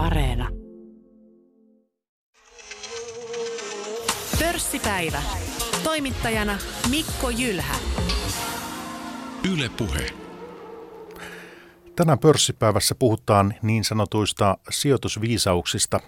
[0.00, 0.48] Areena.
[4.38, 5.22] Pörssipäivä.
[5.84, 6.58] Toimittajana
[6.90, 7.74] Mikko Jylhä.
[9.52, 10.10] Yle Puhe.
[11.96, 16.00] Tänään pörssipäivässä puhutaan niin sanotuista sijoitusviisauksista.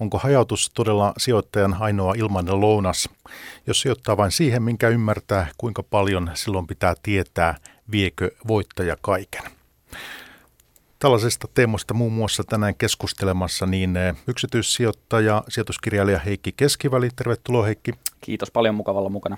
[0.00, 3.08] Onko hajautus todella sijoittajan ainoa ilmainen lounas?
[3.66, 7.56] Jos sijoittaa vain siihen, minkä ymmärtää, kuinka paljon silloin pitää tietää,
[7.90, 9.55] viekö voittaja kaiken.
[11.06, 17.08] Tällaisesta teemosta muun muassa tänään keskustelemassa niin eh, yksityissijoittaja, sijoituskirjailija Heikki Keskiväli.
[17.16, 17.92] Tervetuloa Heikki.
[18.20, 19.36] Kiitos paljon mukavalla mukana.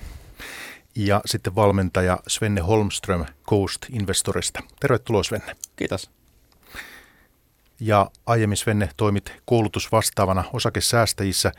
[0.94, 4.62] Ja sitten valmentaja Svenne Holmström Coast Investorista.
[4.80, 5.56] Tervetuloa Svenne.
[5.76, 6.10] Kiitos.
[7.80, 11.52] Ja aiemmin Svenne toimit koulutusvastaavana osakesäästäjissä.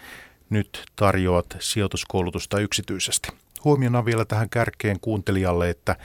[0.49, 3.29] Nyt tarjoat sijoituskoulutusta yksityisesti.
[3.63, 5.95] Huomiona vielä tähän kärkeen kuuntelijalle, että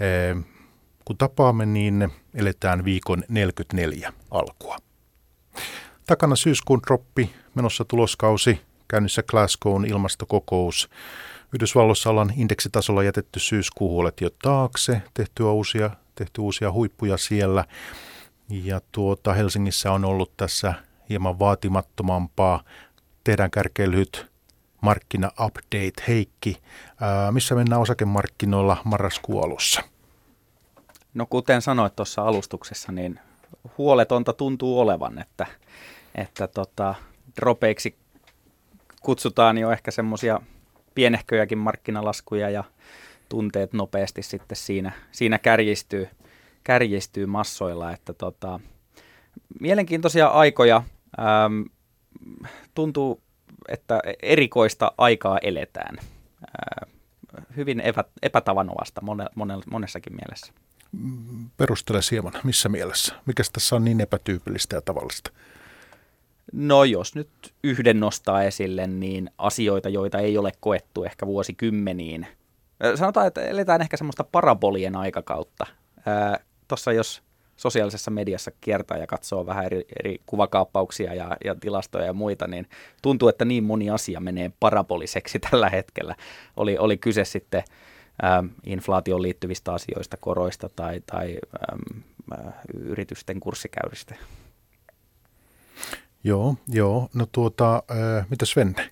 [0.00, 0.44] eh,
[1.10, 4.76] kun tapaamme, niin eletään viikon 44 alkua.
[6.06, 10.90] Takana syyskuun droppi, menossa tuloskausi, käynnissä Glasgown ilmastokokous.
[11.54, 17.64] Yhdysvalloissa ollaan indeksitasolla jätetty syyskuuhuolet jo taakse, tehty uusia, tehty uusia huippuja siellä.
[18.48, 20.74] Ja tuota, Helsingissä on ollut tässä
[21.08, 22.62] hieman vaatimattomampaa.
[23.24, 24.26] Tehdään kärkeen lyhyt
[24.80, 26.02] markkina-update.
[26.08, 26.56] Heikki,
[27.00, 29.82] ää, missä mennään osakemarkkinoilla marraskuun alussa?
[31.14, 33.20] No kuten sanoit tuossa alustuksessa, niin
[33.78, 35.46] huoletonta tuntuu olevan, että,
[36.14, 36.94] että tota,
[37.40, 37.96] dropeiksi
[39.02, 40.40] kutsutaan jo ehkä semmoisia
[40.94, 42.64] pienehköjäkin markkinalaskuja ja
[43.28, 46.08] tunteet nopeasti sitten siinä, siinä kärjistyy,
[46.64, 48.60] kärjistyy massoilla, että tota,
[49.60, 50.82] mielenkiintoisia aikoja.
[51.18, 51.62] Ähm,
[52.74, 53.22] tuntuu,
[53.68, 55.98] että erikoista aikaa eletään.
[55.98, 56.88] Äh,
[57.56, 58.04] hyvin epä,
[59.34, 60.52] mone, monessakin mielessä.
[61.56, 63.14] Perustele hieman, missä mielessä?
[63.26, 65.30] Mikä tässä on niin epätyypillistä ja tavallista?
[66.52, 67.28] No jos nyt
[67.64, 72.26] yhden nostaa esille, niin asioita, joita ei ole koettu ehkä vuosikymmeniin.
[72.94, 75.66] Sanotaan, että eletään ehkä semmoista parabolien aikakautta.
[76.68, 77.22] Tuossa jos
[77.56, 82.68] sosiaalisessa mediassa kiertää ja katsoo vähän eri, eri kuvakaappauksia ja, ja tilastoja ja muita, niin
[83.02, 86.16] tuntuu, että niin moni asia menee paraboliseksi tällä hetkellä.
[86.56, 87.62] Oli, oli kyse sitten
[88.24, 91.38] ähm, inflaatioon liittyvistä asioista, koroista tai, tai
[91.72, 94.14] ähm, äh, yritysten kurssikäyristä.
[96.24, 97.08] Joo, joo.
[97.14, 98.90] No tuota, äh, mitä Svenne?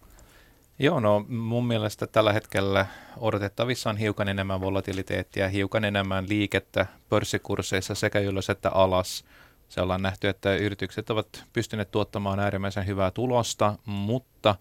[0.79, 2.87] Joo, no mun mielestä tällä hetkellä
[3.17, 9.25] odotettavissa on hiukan enemmän volatiliteettia, hiukan enemmän liikettä pörssikursseissa sekä ylös että alas.
[9.69, 14.55] Se ollaan nähty, että yritykset ovat pystyneet tuottamaan äärimmäisen hyvää tulosta, mutta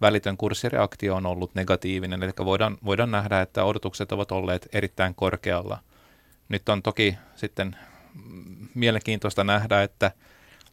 [0.00, 5.78] välitön kurssireaktio on ollut negatiivinen, eli voidaan, voidaan nähdä, että odotukset ovat olleet erittäin korkealla.
[6.48, 7.76] Nyt on toki sitten
[8.74, 10.10] mielenkiintoista nähdä, että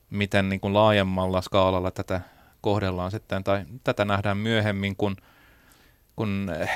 [0.10, 2.22] miten niin kuin laajemmalla skaalalla tätä
[2.62, 5.18] kohdellaan sitten, tai tätä nähdään myöhemmin, kun,
[6.16, 6.70] kun eh,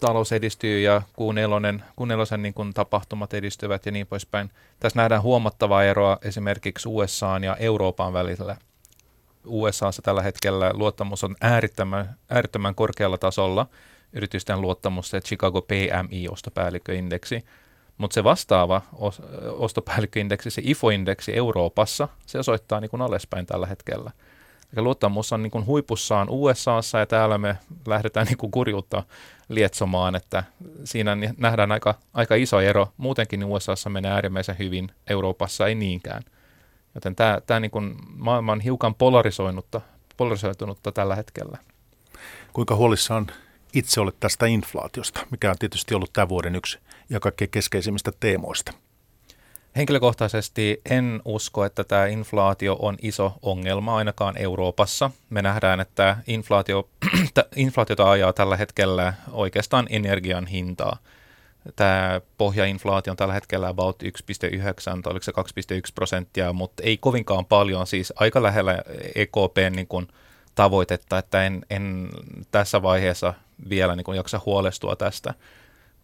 [0.00, 4.50] talous edistyy ja kuun elonen, kuun elosen niin kuin tapahtumat edistyvät ja niin poispäin.
[4.80, 8.56] Tässä nähdään huomattavaa eroa esimerkiksi USA ja Euroopan välillä.
[9.46, 13.66] USAssa tällä hetkellä luottamus on äärittömän, äärittömän korkealla tasolla,
[14.12, 17.44] yritysten luottamus, se Chicago PMI-ostopäällikköindeksi,
[17.98, 18.82] mutta se vastaava
[19.58, 24.10] ostopäällikköindeksi, se IFO-indeksi Euroopassa, se osoittaa niin kuin alaspäin tällä hetkellä.
[24.76, 27.56] Eli luottamus on niin huipussaan USAssa ja täällä me
[27.86, 29.02] lähdetään niin kurjuutta
[29.48, 30.44] lietsomaan, että
[30.84, 32.88] siinä nähdään aika, aika iso ero.
[32.96, 36.22] Muutenkin USAssa menee äärimmäisen hyvin, Euroopassa ei niinkään.
[36.94, 39.80] Joten tämä, tämä niin kuin maailma on hiukan polarisoinutta,
[40.16, 41.58] polarisoitunutta tällä hetkellä.
[42.52, 43.26] Kuinka huolissaan
[43.74, 46.78] itse olet tästä inflaatiosta, mikä on tietysti ollut tämän vuoden yksi
[47.10, 48.72] ja kaikkein keskeisimmistä teemoista?
[49.76, 55.10] Henkilökohtaisesti en usko, että tämä inflaatio on iso ongelma ainakaan Euroopassa.
[55.30, 56.88] Me nähdään, että inflaatio,
[57.56, 60.96] inflaatiota ajaa tällä hetkellä oikeastaan energian hintaa.
[61.76, 64.08] Tämä pohjainflaatio on tällä hetkellä about 1,9
[64.84, 68.78] tai oliko se 2,1 prosenttia, mutta ei kovinkaan paljon, siis aika lähellä
[69.14, 70.08] EKPn niin kuin
[70.54, 72.08] tavoitetta, että en, en
[72.50, 73.34] tässä vaiheessa
[73.68, 75.34] vielä niin kuin jaksa huolestua tästä.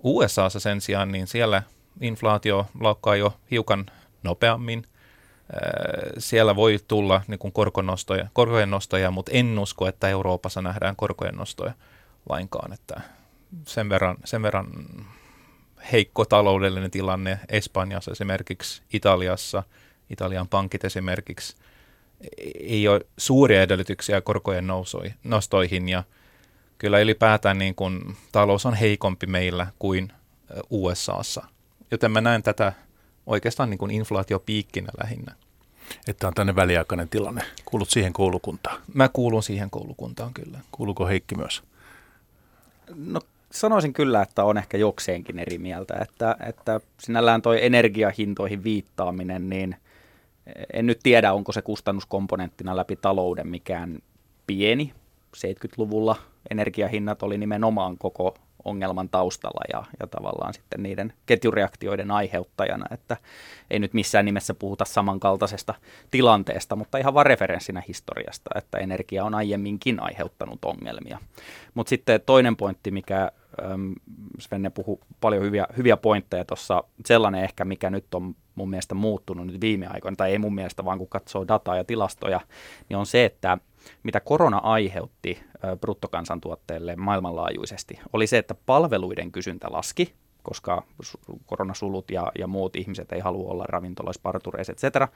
[0.03, 1.63] USAssa sen sijaan, niin siellä
[2.01, 3.87] inflaatio laukkaa jo hiukan
[4.23, 4.85] nopeammin.
[6.19, 11.35] Siellä voi tulla niin kuin korkonostoja, korkojen nostoja, mutta en usko, että Euroopassa nähdään korkojen
[11.35, 11.73] nostoja
[12.29, 12.73] lainkaan.
[12.73, 13.01] Että
[13.67, 14.67] sen, verran, sen verran
[15.93, 19.63] heikko taloudellinen tilanne Espanjassa esimerkiksi, Italiassa,
[20.11, 21.57] Italian pankit esimerkiksi,
[22.61, 24.67] ei ole suuria edellytyksiä korkojen
[25.25, 26.05] nostoihin ja
[26.79, 30.13] kyllä ylipäätään niin kuin, talous on heikompi meillä kuin
[30.71, 31.43] USAssa–
[31.91, 32.73] Joten mä näen tätä
[33.27, 35.35] oikeastaan niin kuin inflaatiopiikkinä lähinnä.
[36.07, 37.43] että on tänne väliaikainen tilanne.
[37.65, 38.81] Kuulut siihen koulukuntaan.
[38.95, 40.59] Mä kuulun siihen koulukuntaan kyllä.
[40.73, 41.63] Kuuluuko Heikki myös?
[42.95, 43.21] No
[43.61, 49.77] sanoisin kyllä, että on ehkä jokseenkin eri mieltä, että, että sinällään toi energiahintoihin viittaaminen, niin
[50.73, 53.99] en nyt tiedä, onko se kustannuskomponenttina läpi talouden mikään
[54.47, 54.93] pieni.
[55.37, 56.17] 70-luvulla
[56.51, 63.17] energiahinnat oli nimenomaan koko ongelman taustalla ja, ja tavallaan sitten niiden ketjureaktioiden aiheuttajana, että
[63.71, 65.75] ei nyt missään nimessä puhuta samankaltaisesta
[66.11, 71.19] tilanteesta, mutta ihan vaan referenssinä historiasta, että energia on aiemminkin aiheuttanut ongelmia.
[71.75, 73.33] Mutta sitten toinen pointti, mikä
[74.39, 79.47] Svenne puhui paljon hyviä, hyviä pointteja tuossa, sellainen ehkä, mikä nyt on mun mielestä muuttunut
[79.47, 82.41] nyt viime aikoina, tai ei mun mielestä, vaan kun katsoo dataa ja tilastoja,
[82.89, 83.59] niin on se, että
[84.03, 85.41] mitä korona aiheutti
[85.81, 90.83] bruttokansantuotteelle maailmanlaajuisesti, oli se, että palveluiden kysyntä laski, koska
[91.47, 95.13] koronasulut ja, ja muut ihmiset ei halua olla ravintoloissa, partureissa, etc.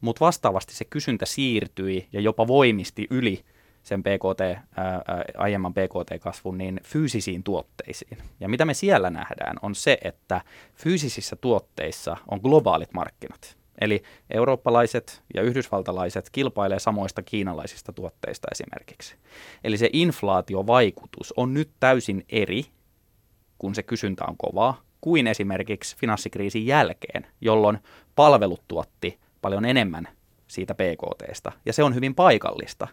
[0.00, 3.44] Mutta vastaavasti se kysyntä siirtyi ja jopa voimisti yli
[3.82, 5.02] sen PKT, ää,
[5.36, 8.18] aiemman PKT-kasvun niin fyysisiin tuotteisiin.
[8.40, 10.40] Ja mitä me siellä nähdään on se, että
[10.74, 13.56] fyysisissä tuotteissa on globaalit markkinat.
[13.80, 19.16] Eli eurooppalaiset ja yhdysvaltalaiset kilpailee samoista kiinalaisista tuotteista esimerkiksi.
[19.64, 22.64] Eli se inflaatiovaikutus on nyt täysin eri,
[23.58, 27.78] kun se kysyntä on kovaa, kuin esimerkiksi finanssikriisin jälkeen, jolloin
[28.14, 30.08] palvelut tuotti paljon enemmän
[30.46, 31.52] siitä PKTstä.
[31.66, 32.88] Ja se on hyvin paikallista.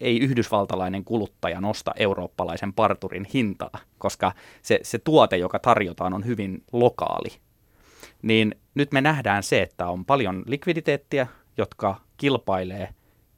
[0.00, 6.62] Ei yhdysvaltalainen kuluttaja nosta eurooppalaisen parturin hintaa, koska se, se tuote, joka tarjotaan, on hyvin
[6.72, 7.28] lokaali
[8.22, 12.88] niin nyt me nähdään se, että on paljon likviditeettiä, jotka kilpailee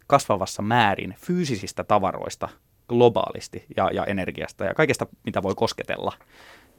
[0.07, 2.49] kasvavassa määrin fyysisistä tavaroista
[2.89, 6.13] globaalisti ja, ja energiasta ja kaikesta, mitä voi kosketella.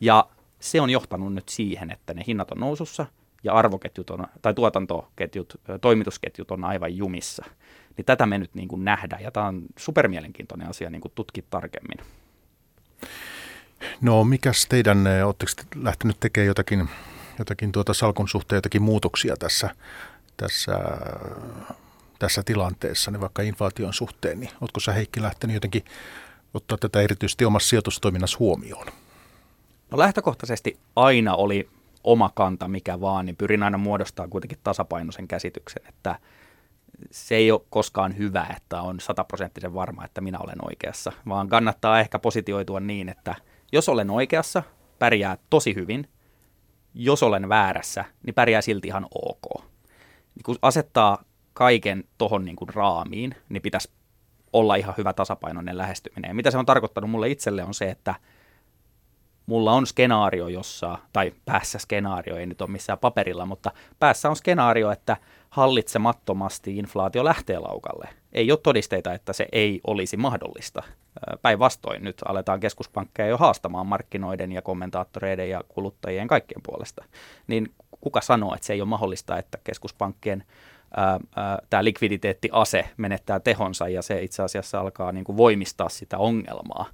[0.01, 0.25] Ja
[0.59, 3.05] se on johtanut nyt siihen, että ne hinnat on nousussa
[3.43, 7.45] ja arvoketjut on, tai tuotantoketjut, toimitusketjut on aivan jumissa.
[7.97, 11.43] Niin tätä me nyt niin kuin nähdään ja tämä on supermielenkiintoinen asia niin kuin tutkia
[11.49, 11.97] tarkemmin.
[14.01, 16.89] No mikäs teidän, oletteko lähtenyt tekemään jotakin
[17.39, 19.69] jotakin tuota salkun suhteen jotakin muutoksia tässä,
[20.37, 20.79] tässä,
[22.19, 25.85] tässä tilanteessa, niin vaikka inflaation suhteen, niin oletko sä Heikki lähtenyt jotenkin
[26.53, 28.87] ottaa tätä erityisesti omassa sijoitustoiminnassa huomioon?
[29.91, 31.69] No lähtökohtaisesti aina oli
[32.03, 36.15] oma kanta mikä vaan, niin pyrin aina muodostamaan kuitenkin tasapainoisen käsityksen, että
[37.11, 41.99] se ei ole koskaan hyvä, että on sataprosenttisen varma, että minä olen oikeassa, vaan kannattaa
[41.99, 43.35] ehkä positioitua niin, että
[43.71, 44.63] jos olen oikeassa,
[44.99, 46.07] pärjää tosi hyvin–
[46.93, 49.63] jos olen väärässä, niin pärjää silti ihan ok.
[50.35, 53.89] Niin kun asettaa kaiken tohon niin kuin raamiin, niin pitäisi
[54.53, 56.29] olla ihan hyvä tasapainoinen lähestyminen.
[56.29, 58.15] Ja mitä se on tarkoittanut mulle itselle on se, että
[59.45, 64.35] mulla on skenaario, jossa, tai päässä skenaario, ei nyt ole missään paperilla, mutta päässä on
[64.35, 65.17] skenaario, että
[65.51, 68.09] hallitsemattomasti inflaatio lähtee laukalle.
[68.33, 70.83] Ei ole todisteita, että se ei olisi mahdollista.
[71.41, 77.03] Päinvastoin nyt aletaan keskuspankkeja jo haastamaan markkinoiden ja kommentaattoreiden ja kuluttajien kaikkien puolesta.
[77.47, 77.71] Niin
[78.01, 80.43] kuka sanoo, että se ei ole mahdollista, että keskuspankkien
[81.69, 86.85] tämä likviditeettiase menettää tehonsa ja se itse asiassa alkaa niin kuin voimistaa sitä ongelmaa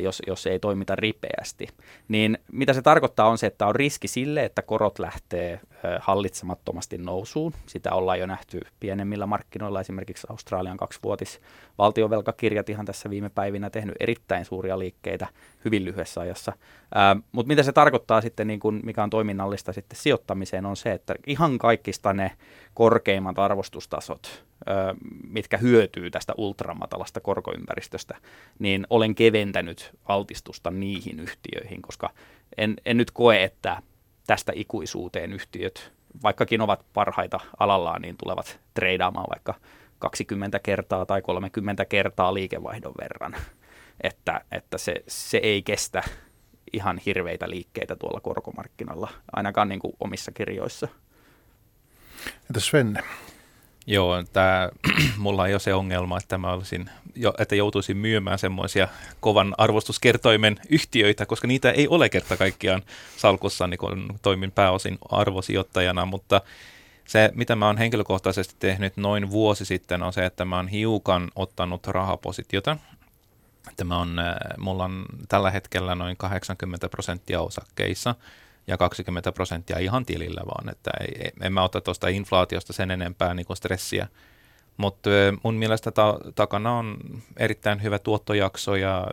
[0.00, 1.68] jos, jos ei toimita ripeästi.
[2.08, 5.60] Niin mitä se tarkoittaa on se, että on riski sille, että korot lähtee
[6.00, 7.52] hallitsemattomasti nousuun.
[7.66, 11.40] Sitä ollaan jo nähty pienemmillä markkinoilla, esimerkiksi Australian kaksivuotis
[11.78, 15.26] valtiovelkakirjat ihan tässä viime päivinä tehnyt erittäin suuria liikkeitä
[15.64, 16.52] hyvin lyhyessä ajassa.
[17.32, 21.14] Mutta mitä se tarkoittaa sitten, niin kun, mikä on toiminnallista sitten sijoittamiseen, on se, että
[21.26, 22.32] ihan kaikista ne
[22.74, 24.44] korkeimmat arvostustasot,
[25.28, 28.16] mitkä hyötyy tästä ultramatalasta korkoympäristöstä,
[28.58, 32.10] niin olen keventänyt altistusta niihin yhtiöihin, koska
[32.56, 33.82] en, en nyt koe, että
[34.26, 39.54] tästä ikuisuuteen yhtiöt, vaikkakin ovat parhaita alallaan, niin tulevat treidaamaan vaikka
[39.98, 43.36] 20 kertaa tai 30 kertaa liikevaihdon verran.
[44.00, 46.02] Että, että se, se ei kestä
[46.72, 50.88] ihan hirveitä liikkeitä tuolla korkomarkkinalla, ainakaan niin kuin omissa kirjoissa.
[52.50, 53.00] Entä Svenne?
[53.86, 54.68] Joo, tää,
[55.18, 56.90] mulla ei ole se ongelma, että mä olisin,
[57.38, 58.88] että joutuisin myymään semmoisia
[59.20, 62.82] kovan arvostuskertoimen yhtiöitä, koska niitä ei ole kerta kaikkiaan
[63.16, 66.40] salkussa, niin kun toimin pääosin arvosijoittajana, mutta
[67.06, 71.30] se, mitä mä oon henkilökohtaisesti tehnyt noin vuosi sitten, on se, että mä oon hiukan
[71.36, 72.76] ottanut rahapositiota.
[73.70, 78.14] Että mä on, äh, mulla on tällä hetkellä noin 80 prosenttia osakkeissa–
[78.66, 83.34] ja 20 prosenttia ihan tilillä vaan, että ei, en mä ota tuosta inflaatiosta sen enempää
[83.34, 84.08] niin stressiä.
[84.76, 85.10] Mutta
[85.42, 86.96] mun mielestä ta- takana on
[87.36, 89.06] erittäin hyvä tuottojakso ja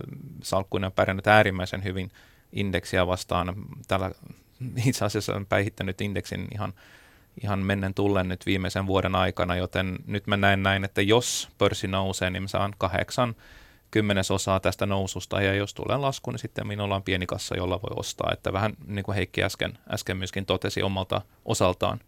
[0.44, 2.12] salkkuina on pärjännyt äärimmäisen hyvin
[2.54, 3.56] indeksiä vastaan.
[3.88, 4.12] Tällä
[4.86, 6.74] itse asiassa on päihittänyt indeksin ihan,
[7.44, 11.88] ihan mennen tullen nyt viimeisen vuoden aikana, joten nyt mä näen näin, että jos pörssi
[11.88, 13.36] nousee, niin mä saan kahdeksan
[13.92, 17.96] kymmenesosaa tästä noususta, ja jos tulee lasku, niin sitten minulla on pieni kassa, jolla voi
[17.96, 22.00] ostaa, että vähän niin kuin Heikki äsken, äsken myöskin totesi omalta osaltaan.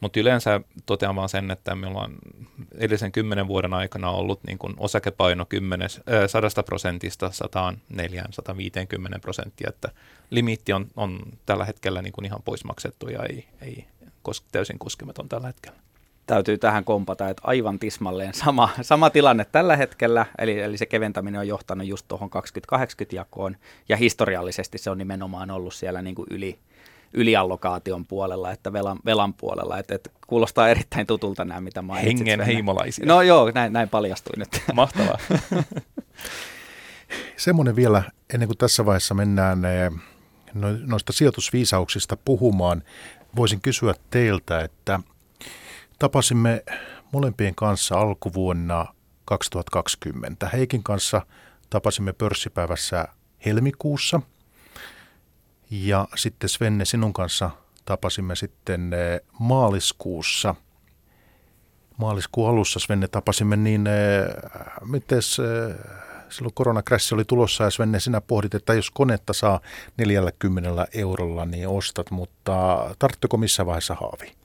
[0.00, 2.14] Mutta yleensä totean vaan sen, että meillä on
[2.74, 9.88] edellisen kymmenen vuoden aikana ollut niin kuin osakepaino 10, äh, 100 prosentista 104-150 prosenttia, että
[10.30, 13.84] limiitti on, on tällä hetkellä niin kuin ihan pois maksettu ja ei, ei
[14.22, 15.85] kos, täysin koskematon tällä hetkellä.
[16.26, 21.40] Täytyy tähän kompata, että aivan tismalleen sama, sama tilanne tällä hetkellä, eli, eli se keventäminen
[21.40, 22.30] on johtanut just tuohon
[22.74, 23.56] 20-80-jakoon,
[23.88, 26.58] ja historiallisesti se on nimenomaan ollut siellä niin kuin yli,
[27.12, 29.78] yliallokaation puolella, että velan, velan puolella.
[29.78, 32.18] että et kuulostaa erittäin tutulta nämä, mitä mainitsit.
[32.18, 33.06] Hengen heimolaisia.
[33.06, 34.62] No joo, näin, näin paljastui nyt.
[34.74, 35.18] Mahtavaa.
[37.36, 38.02] Semmoinen vielä,
[38.34, 39.90] ennen kuin tässä vaiheessa mennään eh,
[40.54, 42.82] no, noista sijoitusviisauksista puhumaan,
[43.36, 45.00] voisin kysyä teiltä, että
[45.98, 46.62] tapasimme
[47.12, 48.86] molempien kanssa alkuvuonna
[49.24, 50.48] 2020.
[50.48, 51.26] Heikin kanssa
[51.70, 53.08] tapasimme pörssipäivässä
[53.44, 54.20] helmikuussa–
[55.70, 57.50] ja sitten Svenne, sinun kanssa
[57.84, 60.54] tapasimme sitten eh, maaliskuussa.
[61.96, 64.26] Maaliskuun alussa Svenne tapasimme, niin eh,
[64.84, 65.76] miten eh,
[66.28, 69.60] silloin koronakrässi oli tulossa ja Svenne sinä pohdit, että jos konetta saa
[69.96, 74.36] 40 eurolla, niin ostat, mutta tarttuko missä vaiheessa haavi?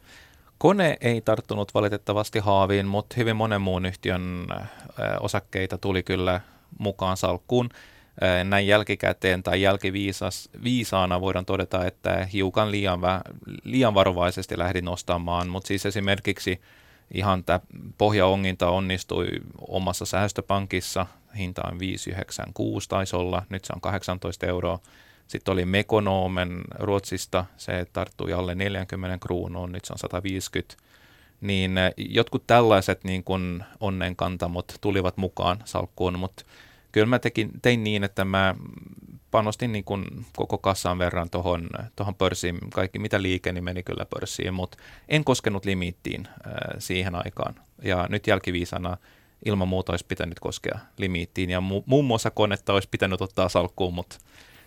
[0.62, 4.48] Kone ei tarttunut valitettavasti haaviin, mutta hyvin monen muun yhtiön
[5.20, 6.42] osakkeita tuli kyllä
[6.80, 7.70] mukaan salkkuun
[8.44, 13.00] näin jälkikäteen tai jälkiviisaana voidaan todeta, että hiukan liian,
[13.64, 16.62] liian varovaisesti lähdin nostamaan, mutta siis esimerkiksi
[17.14, 17.60] ihan tämä
[17.98, 19.28] pohjaonginta onnistui
[19.68, 24.80] omassa säästöpankissa, hinta on 596 taisi olla, nyt se on 18 euroa.
[25.32, 30.76] Sitten oli Mekonomen Ruotsista, se tarttui alle 40 kruunuun, nyt se on 150.
[31.42, 36.44] Niin jotkut tällaiset niin kuin onnenkantamot tulivat mukaan salkkuun, mutta
[36.92, 38.56] kyllä mä tekin, tein niin, että mä
[39.32, 42.58] panostin niin kuin koko kassan verran tuohon tohon pörssiin.
[42.74, 44.78] Kaikki mitä liike, niin meni kyllä pörssiin, mutta
[45.10, 47.56] en koskenut limiittiin äh, siihen aikaan.
[47.84, 48.98] Ja nyt jälkiviisana
[49.46, 51.50] ilman muuta olisi pitänyt koskea limiittiin.
[51.50, 54.18] Ja mu- muun muassa konetta olisi pitänyt ottaa salkkuun, mutta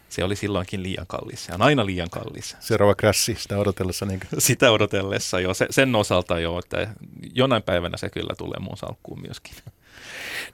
[0.08, 1.44] se oli silloinkin liian kallis.
[1.44, 2.56] Se on aina liian kallis.
[2.60, 4.06] Seuraava krassi sitä odotellessa.
[4.06, 5.54] Niin sitä odotellessa jo.
[5.54, 6.94] Se, sen osalta jo, että
[7.34, 9.54] jonain päivänä se kyllä tulee muun salkkuun myöskin.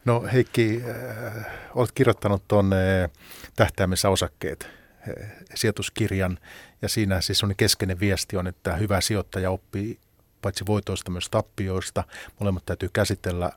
[0.04, 3.10] No Heikki, äh, olet kirjoittanut tuonne
[3.56, 6.38] tähtäimessä osakkeet äh, sijoituskirjan
[6.82, 9.98] ja siinä siis on keskeinen viesti on, että hyvä sijoittaja oppii
[10.42, 12.04] paitsi voitoista myös tappioista.
[12.38, 13.52] Molemmat täytyy käsitellä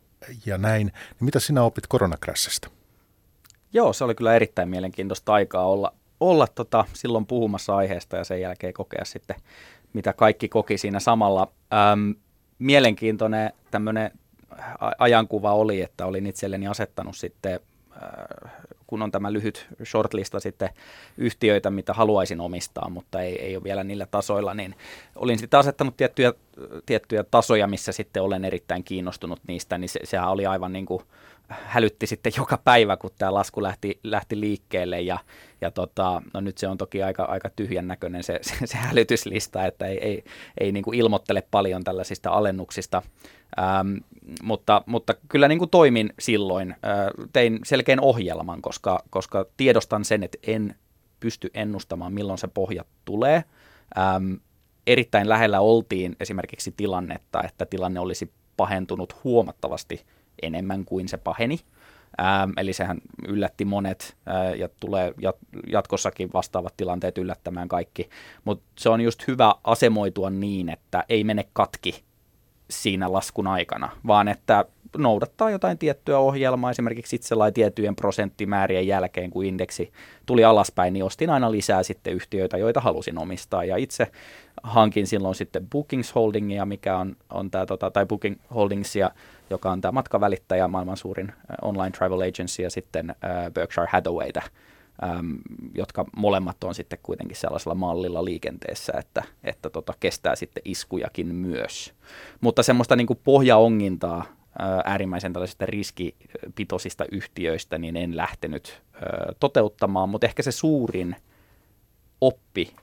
[0.45, 0.87] ja näin.
[0.87, 2.69] Niin mitä sinä opit koronakrässistä?
[3.73, 8.41] Joo, se oli kyllä erittäin mielenkiintoista aikaa olla, olla tota, silloin puhumassa aiheesta ja sen
[8.41, 9.35] jälkeen kokea sitten,
[9.93, 11.51] mitä kaikki koki siinä samalla.
[11.93, 12.15] Öm,
[12.59, 14.11] mielenkiintoinen tämmöinen
[14.97, 17.59] ajankuva oli, että olin itselleni asettanut sitten,
[18.03, 18.51] äh,
[18.87, 20.69] kun on tämä lyhyt shortlista sitten
[21.17, 24.75] yhtiöitä, mitä haluaisin omistaa, mutta ei, ei ole vielä niillä tasoilla, niin
[25.15, 26.33] olin sitten asettanut tiettyjä,
[26.85, 31.03] tiettyjä tasoja, missä sitten olen erittäin kiinnostunut niistä, niin se, sehän oli aivan niin kuin
[31.49, 35.19] hälytti sitten joka päivä, kun tämä lasku lähti, lähti liikkeelle ja,
[35.61, 39.65] ja tota, no nyt se on toki aika, aika tyhjän näköinen se, se, se hälytyslista,
[39.65, 40.23] että ei, ei,
[40.59, 43.01] ei niin kuin ilmoittele paljon tällaisista alennuksista,
[43.59, 43.95] ähm,
[44.43, 50.23] mutta, mutta kyllä niin kuin toimin silloin, äh, tein selkeän ohjelman, koska, koska tiedostan sen,
[50.23, 50.75] että en
[51.19, 53.43] pysty ennustamaan, milloin se pohja tulee.
[53.97, 54.33] Ähm,
[54.87, 60.05] erittäin lähellä oltiin esimerkiksi tilannetta, että tilanne olisi pahentunut huomattavasti
[60.45, 61.59] enemmän kuin se paheni.
[62.21, 68.09] Ähm, eli sehän yllätti monet äh, ja tulee jat- jatkossakin vastaavat tilanteet yllättämään kaikki.
[68.45, 72.03] Mutta se on just hyvä asemoitua niin, että ei mene katki
[72.69, 74.65] siinä laskun aikana, vaan että
[74.97, 79.91] noudattaa jotain tiettyä ohjelmaa, esimerkiksi itse tiettyjen prosenttimäärien jälkeen, kun indeksi
[80.25, 84.11] tuli alaspäin, niin ostin aina lisää sitten yhtiöitä, joita halusin omistaa, ja itse
[84.63, 89.11] hankin silloin sitten Bookings Holdingia, mikä on, on tämä, tota, tai Booking Holdingsia,
[89.53, 94.41] joka on tämä matkavälittäjä, maailman suurin online travel agency, ja sitten äh, Berkshire Hathawayta,
[95.03, 95.37] äm,
[95.75, 101.93] jotka molemmat on sitten kuitenkin sellaisella mallilla liikenteessä, että, että tota, kestää sitten iskujakin myös.
[102.41, 104.25] Mutta semmoista niin kuin pohjaongintaa
[104.85, 108.81] äärimmäisen tällaisista riskipitoisista yhtiöistä, niin en lähtenyt
[109.39, 111.15] toteuttamaan, mutta ehkä se suurin
[112.27, 112.73] oppi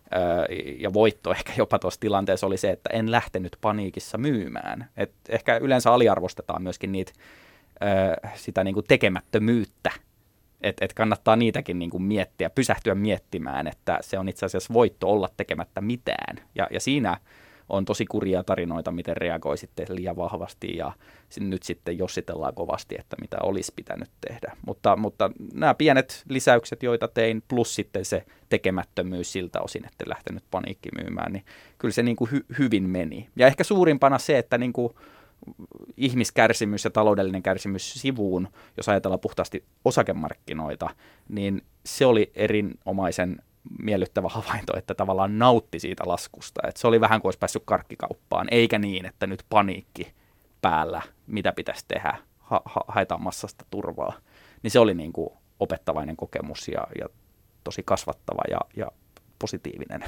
[0.78, 4.88] ja voitto ehkä jopa tuossa tilanteessa oli se, että en lähtenyt paniikissa myymään.
[4.97, 7.12] Et ehkä yleensä aliarvostetaan myöskin niitä,
[8.35, 9.90] sitä niin kuin tekemättömyyttä,
[10.61, 15.09] että et kannattaa niitäkin niin kuin miettiä, pysähtyä miettimään, että se on itse asiassa voitto
[15.09, 16.37] olla tekemättä mitään.
[16.54, 17.16] Ja, ja siinä
[17.71, 20.93] on tosi kurjia tarinoita, miten reagoi sitten liian vahvasti ja
[21.41, 24.57] nyt sitten jossitellaan kovasti, että mitä olisi pitänyt tehdä.
[24.67, 30.45] Mutta, mutta nämä pienet lisäykset, joita tein, plus sitten se tekemättömyys siltä osin, että lähtenyt
[30.50, 31.45] paniikki myymään, niin
[31.79, 33.29] kyllä se niin kuin hy- hyvin meni.
[33.37, 34.93] Ja ehkä suurimpana se, että niin kuin
[35.97, 40.91] ihmiskärsimys ja taloudellinen kärsimys sivuun, jos ajatellaan puhtaasti osakemarkkinoita,
[41.29, 43.43] niin se oli erinomaisen
[43.83, 46.61] miellyttävä havainto, että tavallaan nautti siitä laskusta.
[46.69, 50.14] Että se oli vähän kuin olisi päässyt karkkikauppaan, eikä niin, että nyt paniikki
[50.62, 54.12] päällä, mitä pitäisi tehdä, ha- ha- haetaan massasta turvaa.
[54.62, 57.07] Niin se oli niin kuin opettavainen kokemus ja, ja
[57.64, 58.87] tosi kasvattava ja, ja
[59.38, 60.05] positiivinen.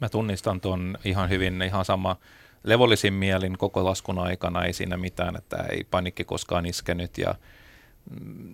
[0.00, 2.16] Mä tunnistan tuon ihan hyvin, ihan sama
[2.64, 7.34] levollisin mielin koko laskun aikana, ei siinä mitään, että ei panikki koskaan iskenyt ja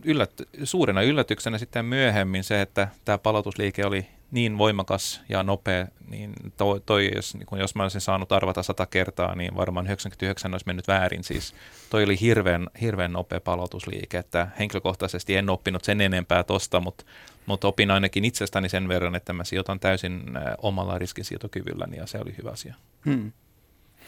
[0.05, 0.33] yllät,
[0.65, 6.81] suurena yllätyksenä sitten myöhemmin se, että tämä palautusliike oli niin voimakas ja nopea, niin toi,
[6.87, 10.67] toi jos, niin kun jos mä olisin saanut arvata sata kertaa, niin varmaan 99 olisi
[10.67, 11.25] mennyt väärin.
[11.25, 11.55] Siis
[11.91, 17.05] toi oli hirveän, hirveän nopea palautusliike, että henkilökohtaisesti en oppinut sen enempää tosta, mutta,
[17.47, 20.23] mutta opin ainakin itsestäni sen verran, että mä sijoitan täysin
[20.59, 22.75] omalla riskinsietokyvylläni ja se oli hyvä asia.
[23.05, 23.33] Hmm.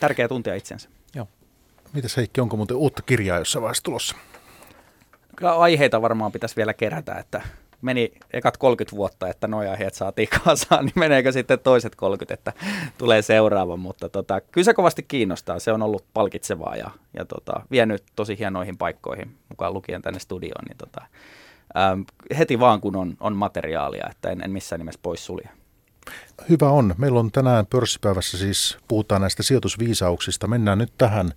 [0.00, 0.88] Tärkeä tuntea itsensä.
[1.14, 1.28] Joo.
[1.92, 4.16] Mitäs Heikki, onko muuten uutta kirjaa jossain vaiheessa tulossa?
[5.36, 7.42] Kyllä aiheita varmaan pitäisi vielä kerätä, että
[7.82, 12.52] meni ekat 30 vuotta, että nuo aiheet saatiin kasaan, niin meneekö sitten toiset 30, että
[12.98, 13.76] tulee seuraava.
[13.76, 15.58] Mutta tota, kyllä se kovasti kiinnostaa.
[15.58, 20.64] Se on ollut palkitsevaa ja, ja tota, vienyt tosi hienoihin paikkoihin, mukaan lukien tänne studioon.
[20.68, 21.06] Niin tota,
[21.76, 22.00] ähm,
[22.38, 25.48] heti vaan kun on, on materiaalia, että en, en missään nimessä pois sulje.
[26.48, 26.94] Hyvä on.
[26.98, 30.46] Meillä on tänään pörssipäivässä siis, puhutaan näistä sijoitusviisauksista.
[30.46, 31.32] Mennään nyt tähän,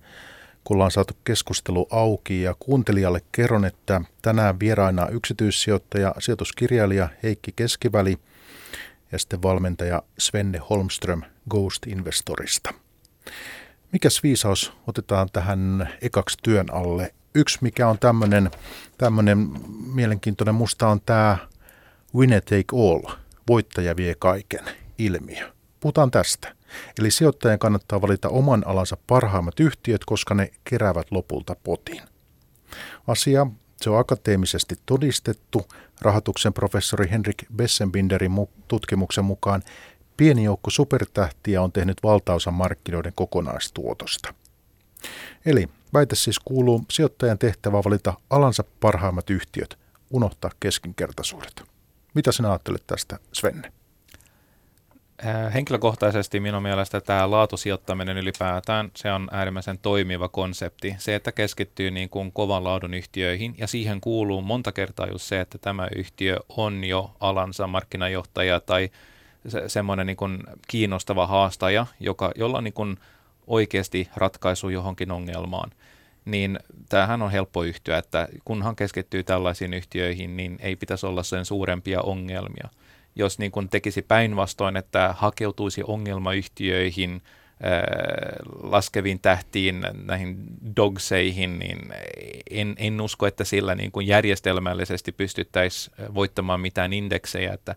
[0.68, 2.42] kun ollaan saatu keskustelu auki.
[2.42, 8.18] Ja kuuntelijalle kerron, että tänään vieraina yksityissijoittaja, sijoituskirjailija Heikki Keskiväli
[9.12, 12.74] ja sitten valmentaja Svenne Holmström Ghost Investorista.
[13.92, 17.14] Mikäs viisaus otetaan tähän ekaksi työn alle?
[17.34, 18.50] Yksi, mikä on tämmöinen,
[18.98, 19.50] tämmöinen
[19.94, 21.38] mielenkiintoinen musta on tämä
[22.14, 23.14] winner take all–
[23.48, 24.64] voittaja vie kaiken
[24.98, 25.52] ilmiö.
[25.80, 26.57] Puhutaan tästä.
[26.98, 32.02] Eli sijoittajan kannattaa valita oman alansa parhaimmat yhtiöt, koska ne keräävät lopulta potin.
[33.06, 33.46] Asia,
[33.80, 35.66] se on akateemisesti todistettu.
[36.00, 38.32] Rahoituksen professori Henrik Bessenbinderin
[38.68, 39.62] tutkimuksen mukaan
[40.16, 44.34] pieni joukko supertähtiä on tehnyt valtaosan markkinoiden kokonaistuotosta.
[45.46, 49.78] Eli väite siis kuuluu sijoittajan tehtävä valita alansa parhaimmat yhtiöt,
[50.10, 51.62] unohtaa keskinkertaisuudet.
[52.14, 53.72] Mitä sinä ajattelet tästä, Svenne?
[55.26, 60.94] Äh, henkilökohtaisesti minun mielestä tämä laatusijoittaminen ylipäätään, se on äärimmäisen toimiva konsepti.
[60.98, 65.40] Se, että keskittyy niin kuin kovan laadun yhtiöihin ja siihen kuuluu monta kertaa just se,
[65.40, 68.90] että tämä yhtiö on jo alansa markkinajohtaja tai
[69.48, 72.96] se, semmoinen niin kuin kiinnostava haastaja, joka, jolla on niin kuin
[73.46, 75.70] oikeasti ratkaisu johonkin ongelmaan
[76.24, 81.44] niin tämähän on helppo yhtyä, että kunhan keskittyy tällaisiin yhtiöihin, niin ei pitäisi olla sen
[81.44, 82.68] suurempia ongelmia.
[83.18, 87.22] Jos niin kun tekisi päinvastoin, että hakeutuisi ongelmayhtiöihin,
[88.62, 90.36] laskeviin tähtiin, näihin
[90.76, 91.78] dogseihin, niin
[92.50, 97.74] en, en usko, että sillä niin kuin järjestelmällisesti pystyttäisiin voittamaan mitään indeksejä, että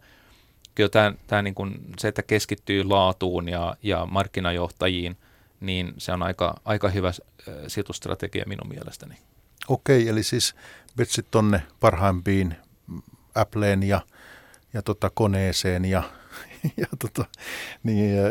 [0.75, 5.17] kyllä tämä, tämä niin kuin, se, että keskittyy laatuun ja, ja markkinajohtajiin–
[5.61, 9.15] niin se on aika, aika hyvä äh, sijoitusstrategia minun mielestäni.
[9.67, 10.55] Okei, eli siis
[10.97, 12.55] betsit tonne parhaimpiin
[13.35, 14.01] Appleen ja,
[14.73, 16.03] ja tota koneeseen ja,
[16.77, 17.25] ja, tota,
[17.83, 18.23] niin, ja,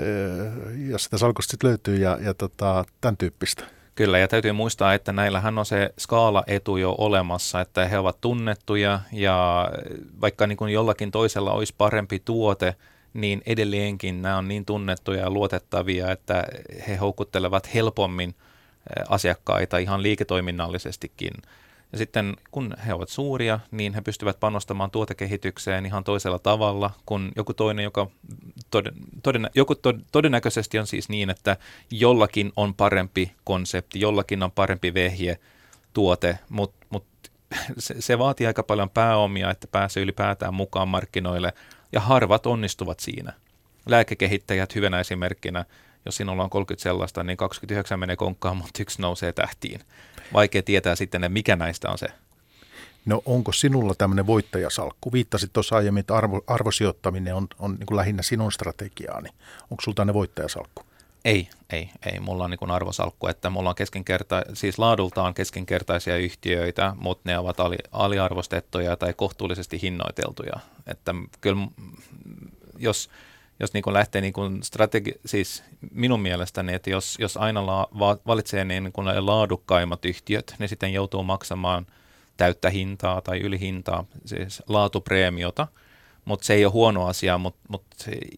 [0.90, 3.64] ja sitä salkusta sitten löytyy ja, ja tota, tämän tyyppistä.
[3.94, 9.00] Kyllä, ja täytyy muistaa, että näillähän on se skaala-etu jo olemassa, että he ovat tunnettuja
[9.12, 9.70] ja
[10.20, 12.74] vaikka niin kuin jollakin toisella olisi parempi tuote,
[13.14, 16.44] niin edelleenkin nämä on niin tunnettuja ja luotettavia, että
[16.88, 18.34] he houkuttelevat helpommin
[19.08, 21.32] asiakkaita ihan liiketoiminnallisestikin.
[21.92, 27.32] Ja sitten kun he ovat suuria, niin he pystyvät panostamaan tuotekehitykseen ihan toisella tavalla kuin
[27.36, 28.06] joku toinen, joka
[28.70, 29.74] toden, toden, joku
[30.12, 31.56] todennäköisesti on siis niin, että
[31.90, 35.38] jollakin on parempi konsepti, jollakin on parempi vehje,
[35.92, 37.04] tuote, mutta mut
[37.78, 41.52] se, se vaatii aika paljon pääomia, että pääsee ylipäätään mukaan markkinoille–
[41.92, 43.32] ja harvat onnistuvat siinä.
[43.86, 45.64] Lääkekehittäjät hyvänä esimerkkinä,
[46.04, 49.80] jos sinulla on 30 sellaista, niin 29 menee konkkaan, mutta yksi nousee tähtiin.
[50.32, 52.08] Vaikea tietää sitten, että mikä näistä on se.
[53.04, 55.12] No onko sinulla tämmöinen voittajasalkku?
[55.12, 59.28] Viittasit tuossa aiemmin, että arvo, arvosijoittaminen on, on niin kuin lähinnä sinun strategiaani.
[59.70, 60.82] Onko sulla tämmöinen voittajasalkku?
[61.24, 62.20] Ei, ei, ei.
[62.20, 67.60] Mulla on niin arvosalkku, että mulla on keskinkerta, siis laadultaan keskinkertaisia yhtiöitä, mutta ne ovat
[67.60, 70.60] ali, aliarvostettuja tai kohtuullisesti hinnoiteltuja.
[70.86, 71.66] Että kyllä
[72.78, 73.10] jos,
[73.60, 77.88] jos niin kuin lähtee niin kuin strategi, siis minun mielestäni, että jos, jos aina la,
[77.98, 81.86] va, valitsee niin kuin laadukkaimmat yhtiöt, niin sitten joutuu maksamaan
[82.36, 85.66] täyttä hintaa tai ylihintaa, siis laatupreemiota,
[86.24, 87.84] mutta se ei ole huono asia, mutta mut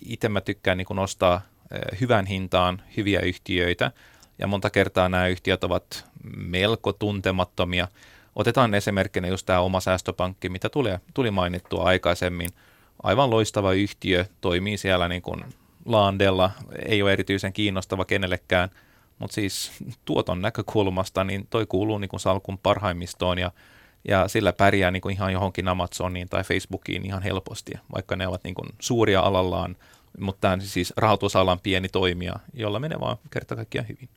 [0.09, 1.43] itse mä tykkään niin kuin ostaa
[2.01, 3.93] hyvän hintaan hyviä yhtiöitä,
[4.39, 6.05] ja monta kertaa nämä yhtiöt ovat
[6.37, 7.89] melko tuntemattomia.
[8.37, 12.51] Otetaan esimerkkinä just tämä oma säästöpankki, mitä tuli, tuli mainittua aikaisemmin.
[13.03, 15.45] Aivan loistava yhtiö, toimii siellä niin kuin
[15.85, 16.51] laandella,
[16.87, 18.71] ei ole erityisen kiinnostava kenellekään,
[19.19, 19.73] mutta siis
[20.05, 23.51] tuoton näkökulmasta, niin toi kuuluu niin kuin salkun parhaimmistoon ja,
[24.09, 28.45] ja sillä pärjää niin kuin ihan johonkin Amazoniin tai Facebookiin ihan helposti, vaikka ne ovat
[28.45, 29.77] niin kuin suuria alallaan,
[30.21, 34.09] mutta tämä on siis rahoitusalan pieni toimija, jolla menee vaan kerta kaikkiaan hyvin.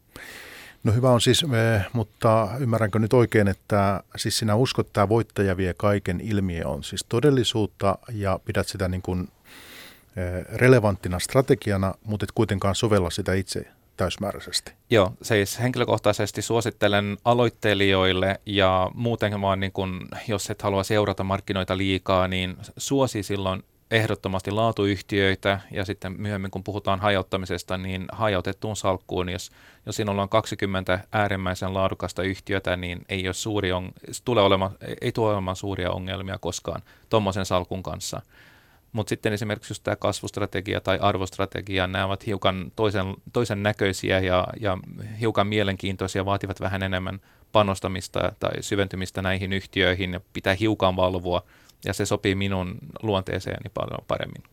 [0.86, 5.10] No hyvä on siis, eh, mutta ymmärränkö nyt oikein, että siis sinä uskot, että tämä
[5.10, 9.30] voittaja vie kaiken ilmiö on siis todellisuutta ja pidät sitä niin kuin
[10.16, 13.68] eh, relevanttina strategiana, mutta et kuitenkaan sovella sitä itse
[13.98, 14.72] täysmääräisesti.
[14.90, 21.78] Joo, siis henkilökohtaisesti suosittelen aloittelijoille ja muuten vaan, niin kun, jos et halua seurata markkinoita
[21.78, 29.30] liikaa, niin suosi silloin ehdottomasti laatuyhtiöitä ja sitten myöhemmin kun puhutaan hajauttamisesta, niin hajautettuun salkkuun,
[29.30, 29.52] jos,
[29.86, 33.92] jos sinulla on 20 äärimmäisen laadukasta yhtiötä, niin ei, ole suuri on,
[34.26, 34.72] tule olemaan,
[35.02, 38.22] ei tule olemaan suuria ongelmia koskaan tuommoisen salkun kanssa.
[38.92, 44.48] Mutta sitten esimerkiksi just tämä kasvustrategia tai arvostrategia, nämä ovat hiukan toisen, toisen näköisiä ja,
[44.60, 44.78] ja
[45.20, 47.20] hiukan mielenkiintoisia, vaativat vähän enemmän
[47.52, 51.42] panostamista tai syventymistä näihin yhtiöihin ja pitää hiukan valvoa–
[51.86, 54.44] ja se sopii minun luonteeseeni paljon paremmin.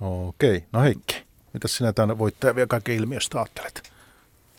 [0.00, 3.92] Okei, no Heikki, mitä sinä tämän voittaja vielä kaiken ilmiöstä ajattelet?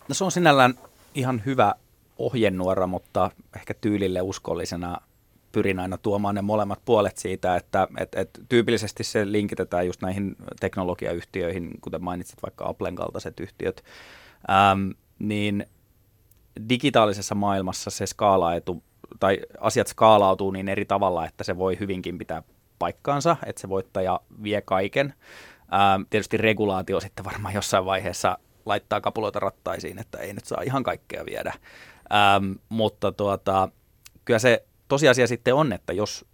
[0.07, 0.73] No se on sinällään
[1.15, 1.75] ihan hyvä
[2.17, 4.97] ohjenuora, mutta ehkä tyylille uskollisena
[5.51, 10.35] pyrin aina tuomaan ne molemmat puolet siitä, että et, et, tyypillisesti se linkitetään just näihin
[10.59, 13.83] teknologiayhtiöihin, kuten mainitsit vaikka Applen kaltaiset yhtiöt,
[14.49, 15.65] ähm, niin
[16.69, 18.83] digitaalisessa maailmassa se skaalaetu
[19.19, 22.43] tai asiat skaalautuu niin eri tavalla, että se voi hyvinkin pitää
[22.79, 25.13] paikkaansa, että se voittaja vie kaiken.
[25.71, 30.83] Ää, tietysti regulaatio sitten varmaan jossain vaiheessa laittaa kapuloita rattaisiin, että ei nyt saa ihan
[30.83, 31.53] kaikkea viedä.
[32.09, 33.69] Ää, mutta tuota,
[34.25, 36.25] kyllä se tosiasia sitten on, että jos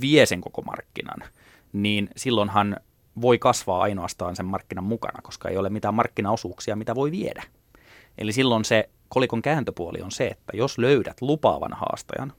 [0.00, 1.28] vie sen koko markkinan,
[1.72, 2.76] niin silloinhan
[3.20, 7.42] voi kasvaa ainoastaan sen markkinan mukana, koska ei ole mitään markkinaosuuksia, mitä voi viedä.
[8.18, 12.32] Eli silloin se kolikon kääntöpuoli on se, että jos löydät lupaavan haastajan,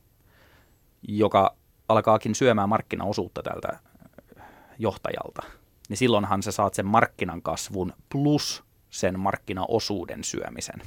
[1.07, 1.55] joka
[1.89, 3.79] alkaakin syömään markkinaosuutta tältä
[4.79, 5.41] johtajalta,
[5.89, 10.81] niin silloinhan sä saat sen markkinan kasvun plus sen markkinaosuuden syömisen.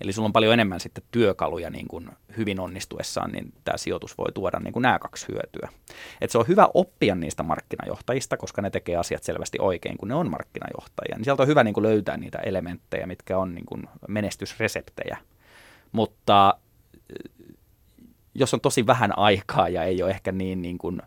[0.00, 4.32] Eli sulla on paljon enemmän sitten työkaluja niin kuin hyvin onnistuessaan, niin tämä sijoitus voi
[4.34, 5.68] tuoda niin kuin nämä kaksi hyötyä.
[6.20, 10.14] Et se on hyvä oppia niistä markkinajohtajista, koska ne tekee asiat selvästi oikein, kun ne
[10.14, 11.16] on markkinajohtajia.
[11.16, 15.16] Niin sieltä on hyvä niin kuin löytää niitä elementtejä, mitkä on niin kuin menestysreseptejä.
[15.92, 16.54] Mutta
[18.34, 21.02] jos on tosi vähän aikaa ja ei ole ehkä niin, niin kuin,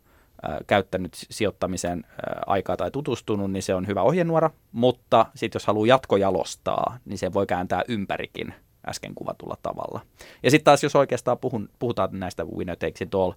[0.67, 2.03] käyttänyt sijoittamisen
[2.45, 7.33] aikaa tai tutustunut, niin se on hyvä ohjenuora, mutta sitten jos haluaa jatkojalostaa, niin se
[7.33, 8.53] voi kääntää ympärikin
[8.89, 10.01] äsken kuvatulla tavalla.
[10.43, 13.31] Ja sitten taas jos oikeastaan puhun, puhutaan näistä winner takes it all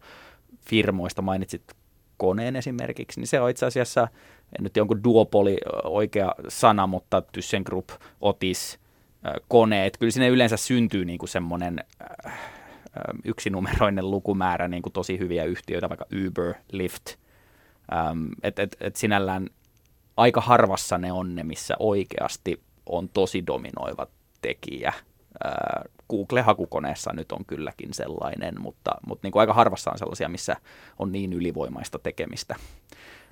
[0.61, 1.63] firmoista, mainitsit
[2.17, 4.09] koneen esimerkiksi, niin se on itse asiassa,
[4.59, 7.91] en nyt jonkun duopoli oikea sana, mutta ThyssenKrupp,
[8.21, 8.79] Otis,
[9.49, 11.85] koneet, kyllä sinne yleensä syntyy niin kuin semmoinen
[13.25, 17.07] yksinumeroinen lukumäärä niin kuin tosi hyviä yhtiöitä, vaikka Uber, Lyft.
[17.93, 19.49] Ähm, että et, et sinällään
[20.17, 24.07] aika harvassa ne on ne, missä oikeasti on tosi dominoiva
[24.41, 24.89] tekijä.
[24.89, 30.57] Äh, Google-hakukoneessa nyt on kylläkin sellainen, mutta, mutta niin kuin aika harvassa on sellaisia, missä
[30.99, 32.57] on niin ylivoimaista tekemistä.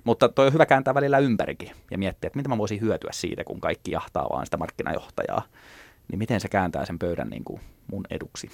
[0.03, 3.43] Mutta toi on hyvä kääntää välillä ympärikin ja miettiä, että mitä mä voisin hyötyä siitä,
[3.43, 5.41] kun kaikki jahtaa vaan sitä markkinajohtajaa.
[6.11, 8.49] Niin miten se kääntää sen pöydän niin kuin mun eduksi.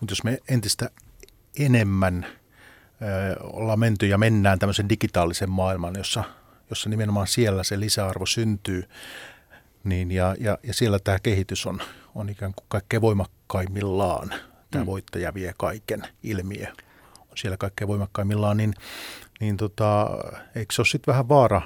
[0.00, 0.90] Mutta jos me entistä
[1.58, 6.24] enemmän ö, ollaan menty ja mennään tämmöisen digitaalisen maailman, jossa,
[6.70, 8.88] jossa nimenomaan siellä se lisäarvo syntyy,
[9.84, 11.82] niin ja, ja, ja siellä tämä kehitys on,
[12.14, 14.34] on ikään kuin kaikkein voimakkaimmillaan.
[14.70, 14.86] Tämä mm.
[14.86, 16.66] voittaja vie kaiken ilmiö
[17.18, 18.74] on siellä kaikkein voimakkaimmillaan, niin,
[19.40, 20.10] niin tota,
[20.54, 21.62] eikö se ole sitten vähän vaara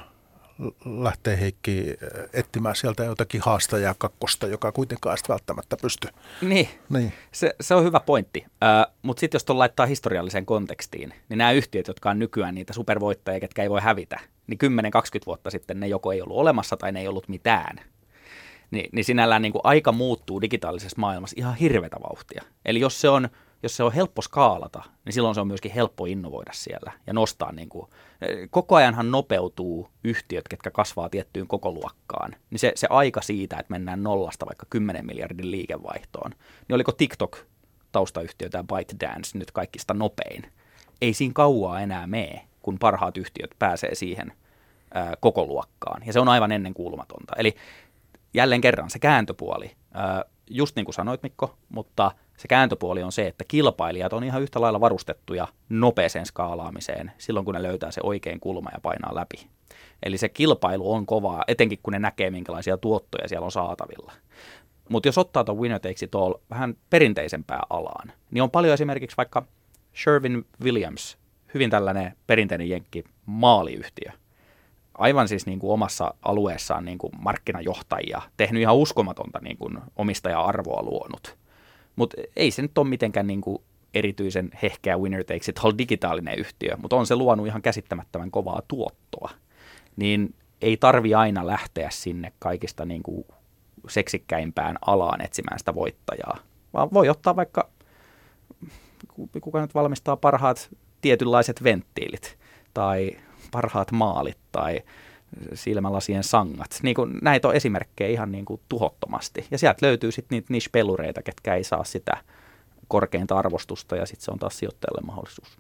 [0.85, 6.09] lähtee Heikki äh, etsimään sieltä jotakin haastajaa kakkosta, joka kuitenkaan ei välttämättä pysty.
[6.43, 7.13] Niin, niin.
[7.33, 8.45] Se, se on hyvä pointti.
[8.47, 12.73] Uh, Mutta sitten jos tuon laittaa historialliseen kontekstiin, niin nämä yhtiöt, jotka on nykyään niitä
[12.73, 16.93] supervoittajia, ketkä ei voi hävitä, niin 10-20 vuotta sitten ne joko ei ollut olemassa tai
[16.93, 17.77] ne ei ollut mitään.
[18.71, 22.43] Ni, niin sinällään niin kuin aika muuttuu digitaalisessa maailmassa ihan hirvetä vauhtia.
[22.65, 23.29] Eli jos se on
[23.63, 27.53] jos se on helppo skaalata, niin silloin se on myöskin helppo innovoida siellä ja nostaa.
[27.53, 27.91] Niin kuin,
[28.51, 32.37] koko ajanhan nopeutuu yhtiöt, ketkä kasvaa tiettyyn koko luokkaan.
[32.51, 36.31] Niin se, se aika siitä, että mennään nollasta vaikka 10 miljardin liikevaihtoon,
[36.69, 37.39] niin oliko TikTok
[37.93, 40.53] taustayhtiö tämä ByteDance nyt kaikista nopein?
[41.01, 44.33] Ei siinä kauaa enää mene, kun parhaat yhtiöt pääsee siihen
[44.95, 46.03] ää, koko luokkaan.
[46.07, 47.35] Ja se on aivan ennen kuulumatonta.
[47.37, 47.55] Eli
[48.35, 53.27] jälleen kerran se kääntöpuoli, ää, just niin kuin sanoit Mikko, mutta se kääntöpuoli on se,
[53.27, 58.41] että kilpailijat on ihan yhtä lailla varustettuja nopeeseen skaalaamiseen silloin, kun ne löytää se oikein
[58.41, 59.49] kulma ja painaa läpi.
[60.03, 64.13] Eli se kilpailu on kovaa, etenkin kun ne näkee, minkälaisia tuottoja siellä on saatavilla.
[64.89, 69.17] Mutta jos ottaa tuon Winner Takes It All vähän perinteisempää alaan, niin on paljon esimerkiksi
[69.17, 69.47] vaikka
[70.03, 71.19] Sherwin Williams,
[71.55, 74.13] hyvin tällainen perinteinen jenkki maaliyhtiö,
[74.95, 80.83] aivan siis niin kuin omassa alueessaan niin kuin markkinajohtajia, tehnyt ihan uskomatonta niin kuin omistaja-arvoa
[80.83, 81.37] luonut.
[81.99, 83.59] Mutta ei se nyt ole mitenkään niin kuin
[83.95, 88.63] erityisen hehkeä Winner Takes It All digitaalinen yhtiö, mutta on se luonut ihan käsittämättömän kovaa
[88.69, 89.31] tuottoa.
[89.97, 93.25] Niin ei tarvi aina lähteä sinne kaikista niin kuin
[93.89, 96.39] seksikkäimpään alaan etsimään sitä voittajaa,
[96.73, 97.71] vaan voi ottaa vaikka,
[99.41, 100.69] kuka nyt valmistaa parhaat
[101.01, 102.39] tietynlaiset venttiilit
[102.75, 103.11] tai
[103.51, 104.81] parhaat maalit tai
[105.55, 106.79] silmälasien sangat.
[106.83, 109.47] Niin kuin, näitä on esimerkkejä ihan niin kuin tuhottomasti.
[109.51, 112.17] Ja sieltä löytyy sitten niitä niche-pelureita, ketkä ei saa sitä
[112.89, 115.59] korkeinta arvostusta ja sitten se on taas sijoittajalle mahdollisuus.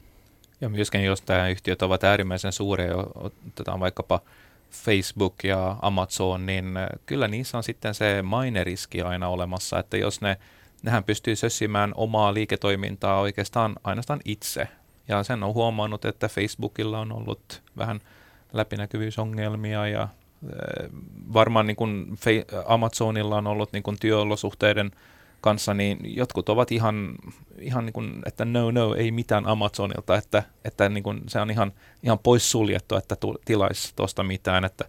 [0.60, 4.20] Ja myöskin jos tämä yhtiöt ovat äärimmäisen suuria, otetaan vaikkapa
[4.70, 6.64] Facebook ja Amazon, niin
[7.06, 10.36] kyllä niissä on sitten se maineriski aina olemassa, että jos ne,
[10.82, 14.68] nehän pystyy sössimään omaa liiketoimintaa oikeastaan ainoastaan itse.
[15.08, 18.00] Ja sen on huomannut, että Facebookilla on ollut vähän
[18.52, 20.08] läpinäkyvyysongelmia ja
[21.32, 22.18] varmaan niin kuin
[22.66, 24.90] Amazonilla on ollut niin kuin työolosuhteiden
[25.40, 27.14] kanssa, niin jotkut ovat ihan,
[27.58, 31.50] ihan niin kuin, että no no, ei mitään Amazonilta, että, että niin kuin se on
[31.50, 34.84] ihan, ihan poissuljettu, että tilaisi tuosta mitään, että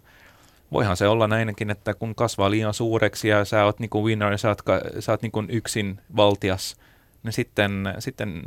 [0.72, 4.32] voihan se olla näinkin, että kun kasvaa liian suureksi ja sä oot niin kuin winner
[4.32, 4.62] ja sä oot,
[5.00, 6.76] sä oot niin kuin yksin valtias,
[7.22, 8.42] niin sitten, sitten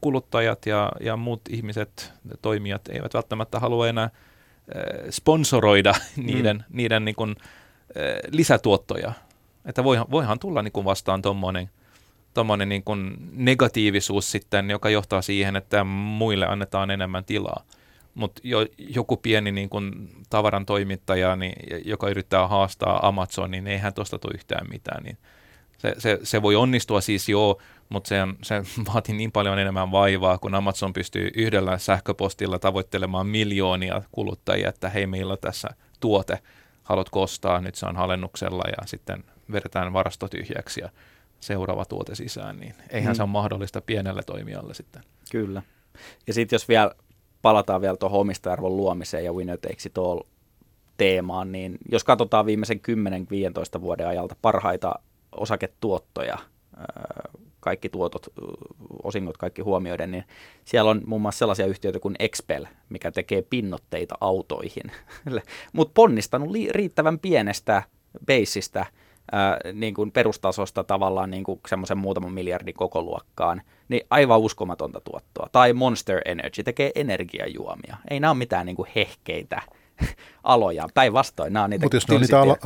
[0.00, 4.10] kuluttajat ja, ja muut ihmiset, toimijat eivät välttämättä halua enää
[5.10, 6.76] sponsoroida niiden, mm.
[6.76, 7.36] niiden niin kuin,
[7.96, 9.12] äh, lisätuottoja
[9.64, 11.70] että voihan, voihan tulla niin kuin vastaan tuommoinen
[12.34, 17.64] tommonen niin kuin negatiivisuus sitten, joka johtaa siihen, että muille annetaan enemmän tilaa.
[18.14, 21.52] Mutta jo, joku pieni niin kuin tavaran toimittaja, niin,
[21.84, 25.02] joka yrittää haastaa Amazonin, niin eihän tuosta tule yhtään mitään.
[25.04, 25.18] Niin
[25.82, 28.62] se, se, se voi onnistua siis joo, mutta se, on, se
[28.94, 35.06] vaatii niin paljon enemmän vaivaa, kun Amazon pystyy yhdellä sähköpostilla tavoittelemaan miljoonia kuluttajia, että hei,
[35.06, 35.68] meillä on tässä
[36.00, 36.38] tuote,
[36.82, 40.88] haluatko ostaa, nyt se on halennuksella ja sitten vedetään varasto tyhjäksi ja
[41.40, 43.16] seuraava tuote sisään, niin eihän mm.
[43.16, 45.02] se ole mahdollista pienelle toimijalle sitten.
[45.32, 45.62] Kyllä.
[46.26, 46.90] Ja sitten jos vielä
[47.42, 50.20] palataan vielä tuohon omistajarvon luomiseen ja winner takes it all
[50.96, 52.80] teemaan, niin jos katsotaan viimeisen
[53.78, 54.94] 10-15 vuoden ajalta parhaita
[55.32, 56.38] osaketuottoja,
[57.60, 58.26] kaikki tuotot,
[59.02, 60.24] osingot kaikki huomioiden, niin
[60.64, 64.92] siellä on muun muassa sellaisia yhtiöitä kuin Expel, mikä tekee pinnotteita autoihin,
[65.72, 67.82] mutta ponnistanut riittävän pienestä
[68.26, 68.86] beisistä–
[69.32, 75.48] ää, niin kuin perustasosta tavallaan niin kuin semmoisen muutaman miljardin kokoluokkaan, niin aivan uskomatonta tuottoa.
[75.52, 77.96] Tai Monster Energy tekee energiajuomia.
[78.10, 79.62] Ei nämä ole mitään niin kuin hehkeitä
[80.42, 80.88] aloja.
[80.94, 82.56] Päinvastoin nämä on niitä Mutta jos ne on niitä ala,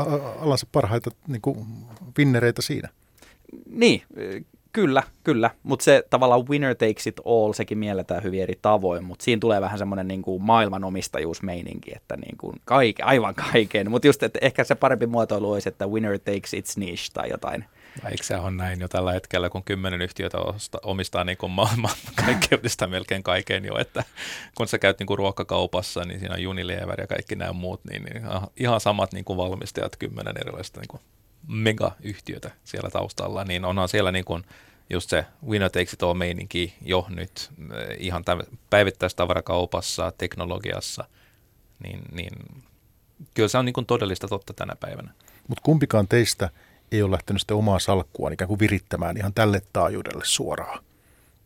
[0.41, 1.67] alansa parhaita niin kuin
[2.19, 2.89] vinnereitä siinä.
[3.71, 4.03] Niin,
[4.77, 9.25] Kyllä, kyllä, mutta se tavallaan winner takes it all, sekin mielletään hyvin eri tavoin, mutta
[9.25, 14.23] siinä tulee vähän semmoinen niin kuin maailmanomistajuusmeininki, että niin kuin kaike, aivan kaiken, mutta just,
[14.23, 17.65] että ehkä se parempi muotoilu olisi, että winner takes its niche tai jotain.
[18.05, 20.39] Eikö se ole näin jo tällä hetkellä, kun kymmenen yhtiötä
[20.83, 21.91] omistaa niin kuin maailman
[22.27, 24.05] kaikkeudesta melkein kaiken jo, että
[24.55, 28.03] kun sä käyt niin kuin ruokakaupassa, niin siinä on Unilever ja kaikki nämä muut, niin,
[28.03, 28.23] niin
[28.57, 31.01] ihan samat niin kuin valmistajat, kymmenen erilaista niin kuin
[31.49, 34.45] megayhtiötä siellä taustalla, niin onhan siellä niin kuin
[34.91, 38.25] just se winner takes it all meininki jo nyt eh, ihan
[38.71, 41.05] päivittäistavarakaupassa, teknologiassa,
[41.83, 42.63] niin, niin
[43.35, 45.11] kyllä se on niin kuin todellista totta tänä päivänä.
[45.49, 46.51] Mutta kumpikaan teistä
[46.93, 50.85] ei ole lähtenyt sitä omaa salkkuaan ikään kuin virittämään ihan tälle taajuudelle suoraan.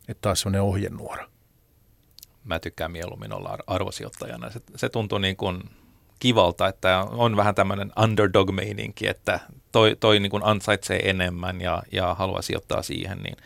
[0.07, 1.27] Että taas sellainen ohjenuora.
[2.43, 4.49] Mä tykkään mieluummin olla arvosijoittajana.
[4.49, 5.63] Se, se tuntuu niin kuin
[6.19, 9.39] kivalta, että on vähän tämmöinen underdog-meininki, että
[9.71, 13.37] toi, toi niin kuin ansaitsee enemmän ja, ja haluaa sijoittaa siihen, niin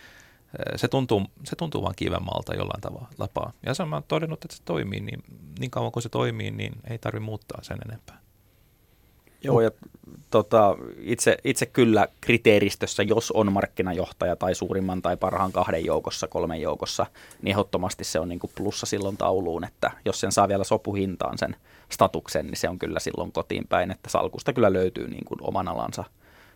[0.75, 3.53] se tuntuu, se tuntuu vaan kivemmalta jollain tavalla lapaa.
[3.65, 5.23] Ja se on todennut, että se toimii, niin,
[5.59, 8.24] niin kauan kuin se toimii, niin ei tarvitse muuttaa sen enempää.
[9.45, 9.71] Joo, ja
[10.31, 16.61] tota, itse, itse kyllä kriteeristössä, jos on markkinajohtaja tai suurimman tai parhaan kahden joukossa, kolmen
[16.61, 17.05] joukossa,
[17.41, 21.37] niin ehdottomasti se on niin kuin plussa silloin tauluun, että jos sen saa vielä sopuhintaan
[21.37, 21.55] sen
[21.91, 25.67] statuksen, niin se on kyllä silloin kotiin päin, että salkusta kyllä löytyy niin kuin oman
[25.67, 26.03] alansa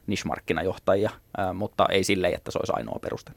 [0.08, 3.32] niche-markkinajohtajia, ää, mutta ei silleen, että se olisi ainoa peruste.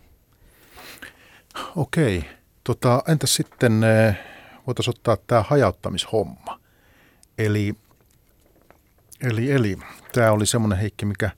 [1.76, 2.24] Okei.
[2.64, 4.18] Tota, entäs sitten eh,
[4.66, 6.60] voitaisiin ottaa tämä hajauttamishomma.
[7.38, 7.74] Eli,
[9.22, 9.76] eli, eli
[10.12, 11.30] tämä oli semmoinen Heikki, mikä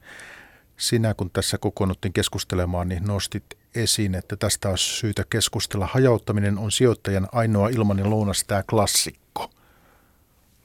[0.77, 3.45] sinä kun tässä kokoonnuttiin keskustelemaan, niin nostit
[3.75, 5.89] esiin, että tästä olisi syytä keskustella.
[5.93, 9.51] Hajauttaminen on sijoittajan ainoa ilmainen lounas, tämä klassikko.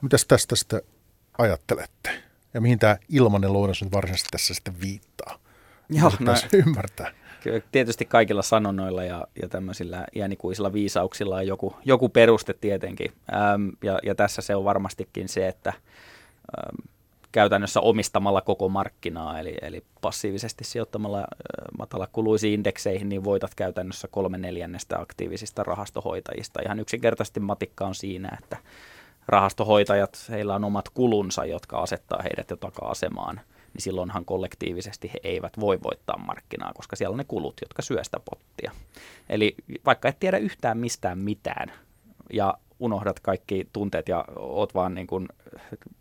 [0.02, 0.82] Mitäs tästä sitten
[1.38, 2.24] ajattelette?
[2.54, 5.40] Ja mihin tämä ilmainen lounas nyt varsinaisesti tässä sitten viittaa?
[5.90, 7.12] Joo, no, ymmärtää.
[7.72, 13.12] Tietysti kaikilla sanonnoilla ja, ja tämmöisillä iänikuisilla viisauksilla on joku, joku peruste tietenkin.
[13.34, 16.76] Ähm, ja, ja tässä se on varmastikin se, että ähm,
[17.32, 21.28] käytännössä omistamalla koko markkinaa, eli, eli passiivisesti sijoittamalla
[21.78, 26.62] matalakuluisiin indekseihin, niin voitat käytännössä kolme neljännestä aktiivisista rahastohoitajista.
[26.66, 28.58] Ihan yksinkertaisesti matikka on siinä, että
[29.28, 33.42] rahastohoitajat, heillä on omat kulunsa, jotka asettaa heidät jo taka-asemaan–
[33.74, 38.04] niin silloinhan kollektiivisesti he eivät voi voittaa markkinaa, koska siellä on ne kulut, jotka syö
[38.04, 38.72] sitä pottia.
[39.30, 41.72] Eli vaikka et tiedä yhtään mistään mitään
[42.34, 45.28] ja unohdat kaikki tunteet ja oot vaan niin kuin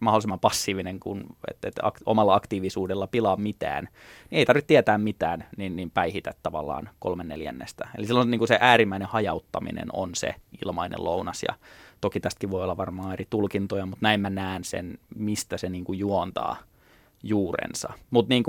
[0.01, 3.89] mahdollisimman passiivinen, kun et, et ak- omalla aktiivisuudella pilaa mitään,
[4.31, 7.89] niin ei tarvitse tietää mitään, niin, niin päihitä tavallaan kolme neljännestä.
[7.99, 11.55] Eli silloin niin kuin se äärimmäinen hajauttaminen on se ilmainen lounas ja
[12.01, 15.85] toki tästäkin voi olla varmaan eri tulkintoja, mutta näin mä näen sen, mistä se niin
[15.85, 16.57] kuin juontaa–
[17.23, 17.93] juurensa.
[18.11, 18.45] Mutta niin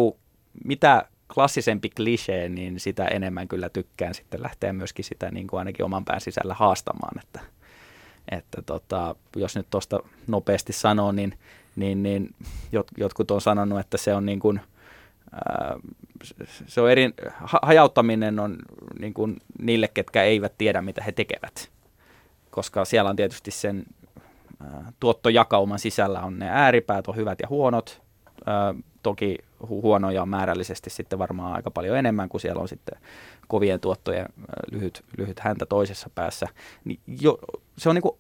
[0.66, 5.86] mitä klassisempi klisee, niin sitä enemmän kyllä tykkään sitten lähteä myöskin sitä niin kuin ainakin
[5.86, 7.40] oman pään sisällä haastamaan, että,
[8.32, 11.34] että tota, jos nyt tuosta nopeasti sanoo, niin,
[11.76, 12.36] niin, niin
[12.72, 14.62] jot, jotkut on sanonut, että se on niin kuin,
[16.68, 17.14] se on eri,
[17.62, 18.58] hajauttaminen on
[19.00, 21.70] niin kuin niille, ketkä eivät tiedä, mitä he tekevät,
[22.50, 23.86] koska siellä on tietysti sen
[25.00, 28.02] tuottojakauman sisällä on ne ääripäät, on hyvät ja huonot,
[29.04, 33.00] toki hu- huonoja on määrällisesti sitten varmaan aika paljon enemmän, kuin siellä on sitten
[33.48, 34.26] kovien tuottojen
[34.72, 36.48] lyhyt, lyhyt häntä toisessa päässä.
[36.86, 37.38] Niin jo,
[37.78, 38.18] se on niin kuin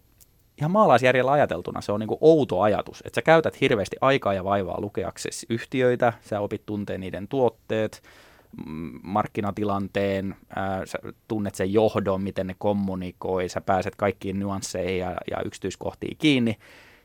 [0.57, 4.81] ihan maalaisjärjellä ajateltuna se on niin outo ajatus, että sä käytät hirveästi aikaa ja vaivaa
[4.81, 8.03] lukeaksesi yhtiöitä, sä opit tuntee niiden tuotteet,
[9.03, 15.37] markkinatilanteen, ää, sä tunnet sen johdon, miten ne kommunikoi, sä pääset kaikkiin nyansseihin ja, ja
[15.45, 16.57] yksityiskohtiin kiinni,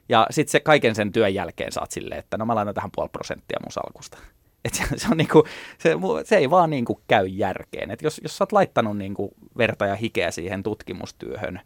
[0.09, 3.09] ja sitten se kaiken sen työn jälkeen saat silleen, että no mä laitan tähän puoli
[3.09, 4.19] prosenttia mun salkusta.
[4.65, 5.45] Et se, se, on niinku,
[5.79, 7.91] se, se ei vaan niinku käy järkeen.
[7.91, 11.61] Et jos, jos sä oot laittanut niinku verta ja hikeä siihen tutkimustyöhön,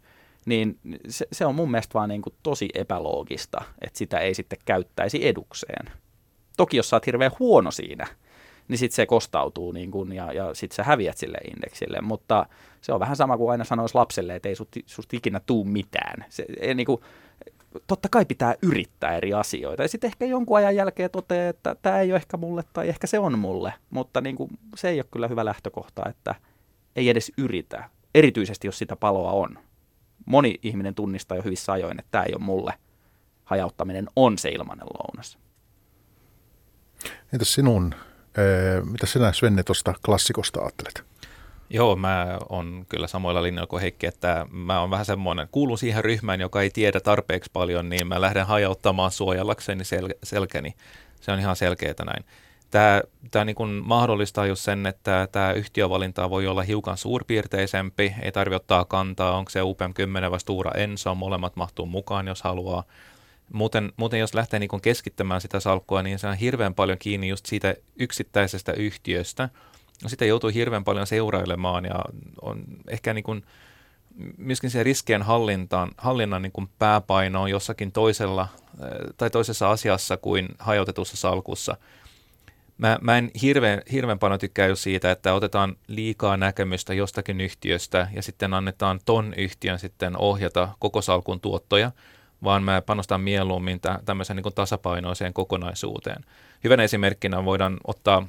[0.45, 5.27] niin se, se on mun mielestä vaan niinku tosi epäloogista, että sitä ei sitten käyttäisi
[5.27, 5.91] edukseen.
[6.57, 8.07] Toki jos sä oot hirveän huono siinä,
[8.67, 12.01] niin sitten se kostautuu niin kun, ja, ja sitten sä häviät sille indeksille.
[12.01, 12.45] Mutta
[12.81, 16.25] se on vähän sama kuin aina sanoisi lapselle, että ei susta ikinä tuu mitään.
[16.29, 16.87] Se, ei, niin
[17.87, 19.83] totta kai pitää yrittää eri asioita.
[19.83, 23.07] Ja sitten ehkä jonkun ajan jälkeen toteaa, että tämä ei ole ehkä mulle tai ehkä
[23.07, 23.73] se on mulle.
[23.89, 26.35] Mutta niin kuin, se ei ole kyllä hyvä lähtökohta, että
[26.95, 27.89] ei edes yritä.
[28.15, 29.59] Erityisesti jos sitä paloa on.
[30.25, 32.73] Moni ihminen tunnistaa jo hyvissä ajoin, että tämä ei ole mulle.
[33.43, 35.37] Hajauttaminen on se ilmainen lounas.
[37.33, 37.95] Entäs sinun,
[38.83, 41.03] mitä sinä Svenne tuosta klassikosta ajattelet?
[41.69, 46.03] Joo, mä on kyllä samoilla linjoilla kuin Heikki, että mä oon vähän semmoinen, kuulun siihen
[46.03, 50.73] ryhmään, joka ei tiedä tarpeeksi paljon, niin mä lähden hajauttamaan suojallakseni sel- selkäni.
[51.21, 52.25] Se on ihan selkeää näin.
[52.71, 53.01] Tämä,
[53.31, 58.55] tämä niin kuin mahdollistaa just sen, että tämä yhtiövalinta voi olla hiukan suurpiirteisempi, ei tarvitse
[58.55, 62.83] ottaa kantaa, onko se UPM 10 vai Stura Enso, molemmat mahtuu mukaan, jos haluaa.
[63.53, 67.45] Muuten, muuten jos lähtee niin keskittämään sitä salkkua, niin se on hirveän paljon kiinni just
[67.45, 69.49] siitä yksittäisestä yhtiöstä–
[70.03, 71.99] No sitä joutuu hirveän paljon seurailemaan ja
[72.41, 73.43] on ehkä niin kuin
[74.37, 78.47] myöskin se riskien hallintaan, hallinnan niin kuin pääpaino on jossakin toisella
[79.17, 81.77] tai toisessa asiassa kuin hajautetussa salkussa.
[82.77, 88.07] Mä, mä en hirveän, hirveän paljon tykkää jo siitä, että otetaan liikaa näkemystä jostakin yhtiöstä
[88.13, 91.91] ja sitten annetaan ton yhtiön sitten ohjata koko salkun tuottoja,
[92.43, 96.25] vaan mä panostan mieluummin tämmöiseen niin tasapainoiseen kokonaisuuteen.
[96.63, 98.27] Hyvänä esimerkkinä voidaan ottaa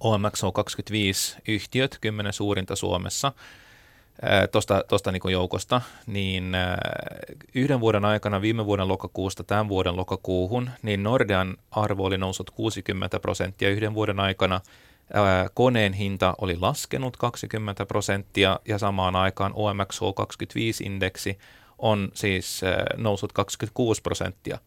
[0.00, 3.32] OMX on 25 yhtiöt, 10 suurinta Suomessa
[4.88, 6.52] tuosta niin joukosta, niin
[7.54, 13.20] yhden vuoden aikana viime vuoden lokakuusta tämän vuoden lokakuuhun, niin Nordean arvo oli noussut 60
[13.20, 14.60] prosenttia yhden vuoden aikana,
[15.54, 21.38] koneen hinta oli laskenut 20 prosenttia ja samaan aikaan OMXH25-indeksi
[21.78, 22.60] on siis
[22.96, 24.58] noussut 26 prosenttia.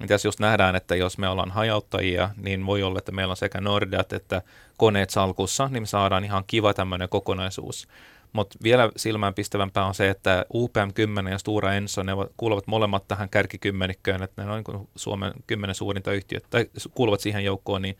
[0.00, 3.60] Mitäs just nähdään, että jos me ollaan hajauttajia, niin voi olla, että meillä on sekä
[3.60, 4.42] Nordat että
[4.76, 7.88] koneet salkussa, niin me saadaan ihan kiva tämmöinen kokonaisuus.
[8.32, 14.22] Mutta vielä silmäänpistävämpää on se, että UPM10 ja Stura Enso, ne kuuluvat molemmat tähän kärkikymmenikköön,
[14.22, 17.96] että ne on niin Suomen kymmenen suurinta yhtiötä, tai kuuluvat siihen joukkoon, niin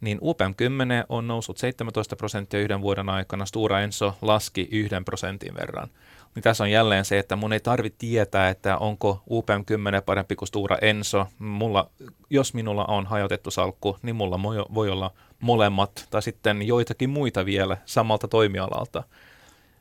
[0.00, 5.88] niin UPM10 on noussut 17 prosenttia yhden vuoden aikana, Stura Enso laski yhden prosentin verran.
[6.34, 10.48] Niin tässä on jälleen se, että mun ei tarvitse tietää, että onko UPM10 parempi kuin
[10.48, 11.26] Stura Enso.
[11.38, 11.90] Mulla,
[12.30, 14.42] jos minulla on hajotettu salkku, niin mulla
[14.74, 15.10] voi olla
[15.40, 19.02] molemmat tai sitten joitakin muita vielä samalta toimialalta.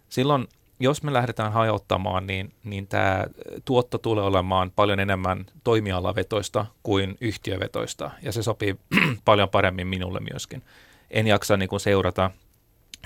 [0.10, 0.48] Silloin
[0.80, 3.26] jos me lähdetään hajauttamaan, niin, niin tämä
[3.66, 8.76] tuotto tulee olemaan paljon enemmän toimialavetoista kuin yhtiövetoista, ja se sopii
[9.26, 10.64] paljon paremmin minulle myöskin.
[11.12, 12.32] En jaksa niin kuin seurata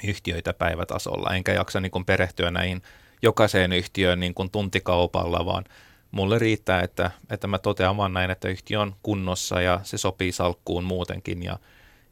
[0.07, 2.81] yhtiöitä päivätasolla, enkä jaksa niin kuin perehtyä näihin
[3.21, 5.63] jokaiseen yhtiöön niin kuin tuntikaupalla, vaan
[6.11, 10.31] mulle riittää, että, että mä totean vaan näin, että yhtiö on kunnossa ja se sopii
[10.31, 11.59] salkkuun muutenkin, ja,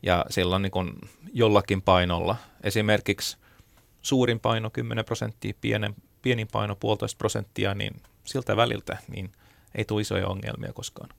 [0.03, 0.93] ja silloin niin kuin
[1.33, 2.35] jollakin painolla.
[2.63, 3.37] Esimerkiksi
[4.01, 6.79] suurin paino 10 prosenttia, pienen, pienin paino 1,5
[7.17, 9.31] prosenttia, niin siltä väliltä niin
[9.75, 11.09] ei tule isoja ongelmia koskaan.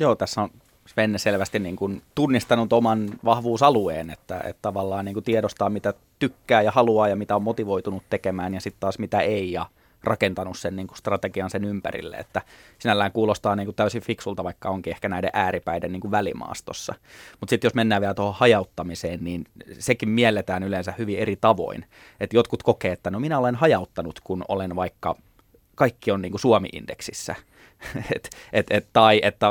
[0.00, 0.50] Joo, tässä on
[0.88, 6.62] Svenne selvästi niin kuin tunnistanut oman vahvuusalueen, että, että tavallaan niin kuin tiedostaa, mitä tykkää
[6.62, 9.66] ja haluaa ja mitä on motivoitunut tekemään ja sitten taas mitä ei ja
[10.04, 12.42] rakentanut sen niin kuin strategian sen ympärille, että
[12.78, 16.94] sinällään kuulostaa niin kuin täysin fiksulta, vaikka onkin ehkä näiden ääripäiden niin kuin välimaastossa.
[17.40, 19.44] Mutta sitten jos mennään vielä tuohon hajauttamiseen, niin
[19.78, 21.84] sekin mielletään yleensä hyvin eri tavoin.
[22.20, 25.14] Että jotkut kokee, että no minä olen hajauttanut, kun olen vaikka
[25.74, 27.34] kaikki on niin kuin Suomi-indeksissä–
[28.16, 29.46] et, et, et, tai että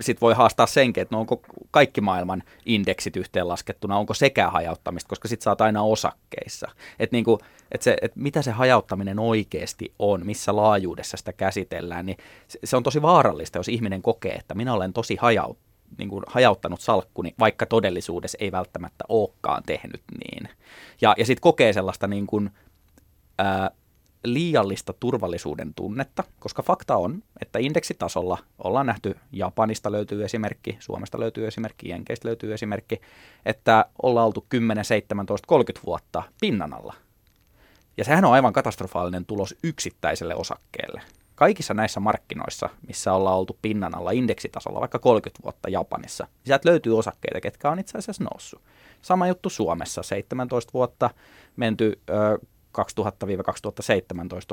[0.00, 5.28] sit voi haastaa senkin, että no onko kaikki maailman indeksit yhteenlaskettuna, onko sekä hajauttamista, koska
[5.28, 6.68] sit saat aina osakkeissa.
[6.98, 7.38] Että niinku,
[7.72, 12.18] et se, et mitä se hajauttaminen oikeasti on, missä laajuudessa sitä käsitellään, niin
[12.48, 15.58] se, se on tosi vaarallista, jos ihminen kokee, että minä olen tosi hajaut,
[15.98, 20.48] niin kuin hajauttanut salkkuni, vaikka todellisuudessa ei välttämättä olekaan tehnyt niin.
[21.00, 22.50] Ja, ja sitten kokee sellaista niin kuin,
[23.38, 23.70] ää,
[24.24, 31.46] liiallista turvallisuuden tunnetta, koska fakta on, että indeksitasolla ollaan nähty, Japanista löytyy esimerkki, Suomesta löytyy
[31.46, 33.00] esimerkki, Jenkeistä löytyy esimerkki,
[33.46, 36.94] että ollaan oltu 10, 17, 30 vuotta pinnan alla.
[37.96, 41.02] Ja sehän on aivan katastrofaalinen tulos yksittäiselle osakkeelle.
[41.34, 46.68] Kaikissa näissä markkinoissa, missä ollaan oltu pinnan alla indeksitasolla vaikka 30 vuotta Japanissa, niin sieltä
[46.68, 48.62] löytyy osakkeita, ketkä on itse asiassa noussut.
[49.02, 51.10] Sama juttu Suomessa, 17 vuotta
[51.56, 52.38] menty ö,
[52.78, 52.82] 2000-2017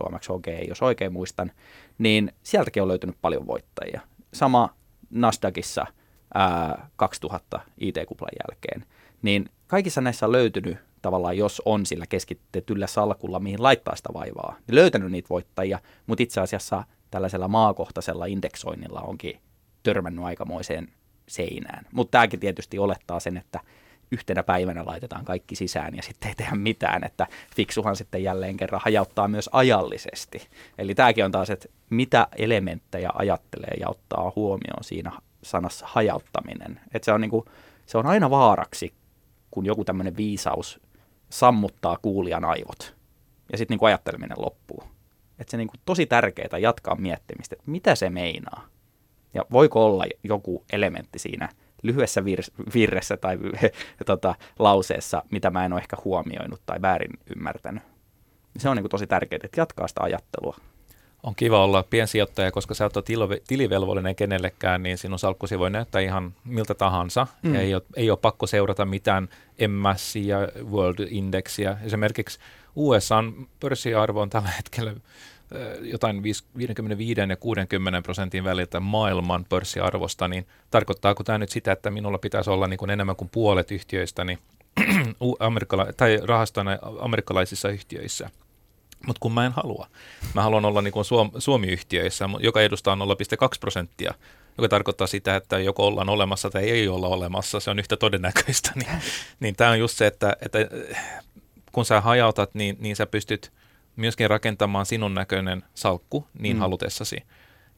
[0.05, 1.51] OMXHG, jos oikein muistan,
[1.97, 4.01] niin sieltäkin on löytynyt paljon voittajia.
[4.33, 4.69] Sama
[5.09, 5.85] Nasdaqissa
[6.33, 8.85] ää, 2000 IT-kuplan jälkeen.
[9.21, 14.55] Niin kaikissa näissä on löytynyt tavallaan, jos on sillä keskitetyllä salkulla, mihin laittaa sitä vaivaa,
[14.67, 19.39] niin löytänyt niitä voittajia, mutta itse asiassa tällaisella maakohtaisella indeksoinnilla onkin
[19.83, 20.87] törmännyt aikamoiseen
[21.27, 21.85] seinään.
[21.91, 23.59] Mutta tämäkin tietysti olettaa sen, että
[24.11, 28.81] yhtenä päivänä laitetaan kaikki sisään ja sitten ei tehdä mitään, että fiksuhan sitten jälleen kerran
[28.83, 30.47] hajauttaa myös ajallisesti.
[30.77, 35.11] Eli tämäkin on taas, että mitä elementtejä ajattelee ja ottaa huomioon siinä
[35.43, 36.79] sanassa hajauttaminen.
[36.93, 37.45] Että se on, niin kuin,
[37.85, 38.93] se on aina vaaraksi,
[39.51, 40.79] kun joku tämmöinen viisaus
[41.29, 42.95] sammuttaa kuulijan aivot
[43.51, 44.83] ja sitten niin ajatteleminen loppuu.
[45.39, 48.67] Että se niin kuin tosi tärkeää jatkaa miettimistä, että mitä se meinaa.
[49.33, 51.49] Ja voiko olla joku elementti siinä–
[51.85, 53.37] lyhyessä vir- virressä tai
[54.05, 57.83] tota, lauseessa, mitä mä en ole ehkä huomioinut tai väärin ymmärtänyt.
[58.57, 60.57] Se on niin kuin tosi tärkeää, että jatkaa sitä ajattelua.
[61.23, 63.05] On kiva olla piensijoittaja, koska sä oot
[63.47, 67.27] tilivelvollinen kenellekään, niin sinun salkkusi voi näyttää ihan miltä tahansa.
[67.43, 67.55] Mm.
[67.55, 69.29] Ei, ole, ei ole pakko seurata mitään
[69.67, 70.37] MS ja
[70.71, 71.77] World Indexia.
[71.83, 72.39] Esimerkiksi
[72.75, 73.23] USA
[73.59, 74.93] pörssiarvo on tällä hetkellä
[75.81, 76.23] jotain
[76.57, 82.49] 55 ja 60 prosentin väliltä maailman pörssiarvosta, niin tarkoittaako tämä nyt sitä, että minulla pitäisi
[82.49, 84.39] olla niin kuin enemmän kuin puolet yhtiöistä niin
[85.39, 88.29] amerikkala- tai rahastona amerikkalaisissa yhtiöissä?
[89.07, 89.87] Mutta kun mä en halua.
[90.33, 93.01] Mä haluan olla niin kuin Suom- Suomi-yhtiöissä, joka edustaa 0,2
[93.59, 94.13] prosenttia,
[94.57, 98.71] joka tarkoittaa sitä, että joko ollaan olemassa tai ei olla olemassa, se on yhtä todennäköistä.
[98.75, 98.87] niin,
[99.39, 100.59] niin tämä on just se, että, että
[101.71, 103.51] kun sä hajautat, niin, niin sä pystyt–
[103.95, 106.59] myöskin rakentamaan sinun näköinen salkku niin mm.
[106.59, 107.17] halutessasi.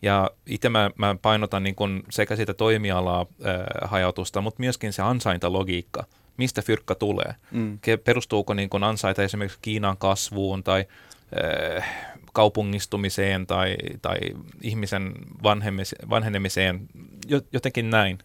[0.01, 5.01] Ja itse mä, mä painotan niin kun sekä sitä toimialaa äh, hajautusta, mutta myöskin se
[5.01, 6.03] ansaintalogiikka,
[6.37, 7.35] mistä fyrkka tulee.
[7.51, 7.79] Mm.
[8.03, 10.85] Perustuuko niin kun ansaita esimerkiksi Kiinan kasvuun tai
[11.77, 14.17] äh, kaupungistumiseen tai, tai
[14.61, 15.13] ihmisen
[16.09, 16.87] vanhenemiseen,
[17.53, 18.17] jotenkin näin.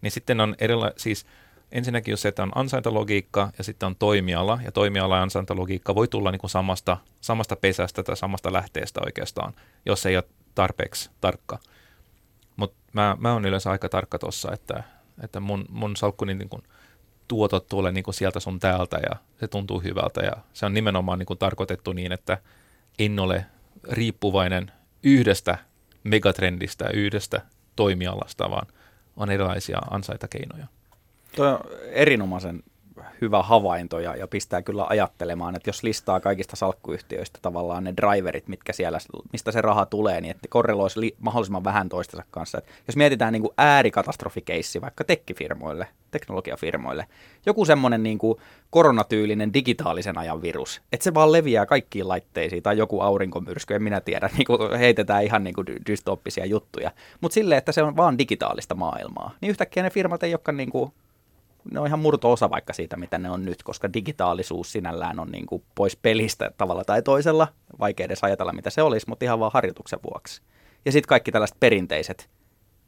[0.00, 1.26] Niin sitten on erila- siis
[1.72, 6.08] ensinnäkin jos se, että on ansaintalogiikka ja sitten on toimiala, ja toimiala ja ansaintalogiikka voi
[6.08, 9.54] tulla niin kuin samasta, samasta pesästä tai samasta lähteestä oikeastaan,
[9.86, 11.58] jos ei ole tarpeeksi tarkka.
[12.56, 14.82] Mutta mä, mä oon yleensä aika tarkka tuossa, että,
[15.24, 16.62] että mun, mun salkkuni niin kuin
[17.28, 21.18] tuotot tulee niin kuin sieltä sun täältä ja se tuntuu hyvältä ja se on nimenomaan
[21.18, 22.38] niin kuin tarkoitettu niin, että
[22.98, 23.46] en ole
[23.90, 25.58] riippuvainen yhdestä
[26.04, 27.42] megatrendistä, yhdestä
[27.76, 28.66] toimialasta, vaan
[29.16, 30.66] on erilaisia ansaitakeinoja.
[31.36, 31.58] Tuo on
[31.90, 32.62] erinomaisen
[33.20, 38.48] hyvä havainto ja, ja pistää kyllä ajattelemaan, että jos listaa kaikista salkkuyhtiöistä tavallaan ne driverit,
[38.48, 38.98] mitkä siellä,
[39.32, 42.58] mistä se raha tulee, niin että korreloisi li- mahdollisimman vähän toistensa kanssa.
[42.58, 47.06] Et jos mietitään niin kuin äärikatastrofikeissi vaikka tekkifirmoille, teknologiafirmoille,
[47.46, 48.38] joku semmoinen niin kuin
[48.70, 54.00] koronatyylinen digitaalisen ajan virus, että se vaan leviää kaikkiin laitteisiin tai joku aurinkomyrsky, en minä
[54.00, 58.18] tiedä, niin kuin heitetään ihan niin kuin dystooppisia juttuja, mutta silleen, että se on vaan
[58.18, 60.92] digitaalista maailmaa, niin yhtäkkiä ne firmat ei olekaan niin kuin
[61.70, 65.46] ne on ihan murto-osa vaikka siitä, mitä ne on nyt, koska digitaalisuus sinällään on niin
[65.46, 67.48] kuin pois pelistä tavalla tai toisella.
[67.80, 70.42] Vaikea edes ajatella, mitä se olisi, mutta ihan vaan harjoituksen vuoksi.
[70.84, 72.30] Ja sitten kaikki tällaiset perinteiset